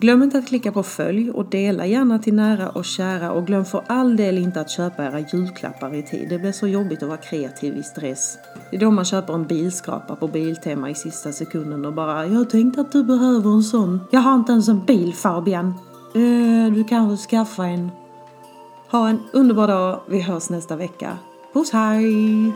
Glöm 0.00 0.22
inte 0.22 0.38
att 0.38 0.46
klicka 0.46 0.72
på 0.72 0.82
följ 0.82 1.30
och 1.30 1.50
dela 1.50 1.86
gärna 1.86 2.18
till 2.18 2.34
nära 2.34 2.68
och 2.68 2.84
kära 2.84 3.32
och 3.32 3.46
glöm 3.46 3.64
för 3.64 3.82
all 3.86 4.16
del 4.16 4.38
inte 4.38 4.60
att 4.60 4.70
köpa 4.70 5.04
era 5.04 5.20
julklappar 5.20 5.94
i 5.94 6.02
tid. 6.02 6.28
Det 6.28 6.38
blir 6.38 6.52
så 6.52 6.66
jobbigt 6.66 7.02
att 7.02 7.08
vara 7.08 7.18
kreativ 7.18 7.76
i 7.76 7.82
stress. 7.82 8.38
Det 8.70 8.76
är 8.76 8.80
då 8.80 8.90
man 8.90 9.04
köper 9.04 9.34
en 9.34 9.46
bilskrapa 9.46 10.16
på 10.16 10.28
Biltema 10.28 10.90
i 10.90 10.94
sista 10.94 11.32
sekunden 11.32 11.84
och 11.84 11.92
bara 11.92 12.26
“Jag 12.26 12.50
tänkte 12.50 12.80
att 12.80 12.92
du 12.92 13.04
behöver 13.04 13.50
en 13.50 13.62
sån”. 13.62 14.00
“Jag 14.10 14.20
har 14.20 14.34
inte 14.34 14.52
ens 14.52 14.68
en 14.68 14.84
bil 14.84 15.14
Fabian”. 15.14 15.74
Eh, 16.14 16.72
“Du 16.74 16.84
kan 16.84 17.08
väl 17.08 17.16
skaffa 17.16 17.66
en”. 17.66 17.90
Ha 18.90 19.08
en 19.08 19.18
underbar 19.32 19.68
dag. 19.68 20.00
Vi 20.08 20.20
hörs 20.20 20.50
nästa 20.50 20.76
vecka. 20.76 21.18
Puss 21.52 21.72
hej! 21.72 22.52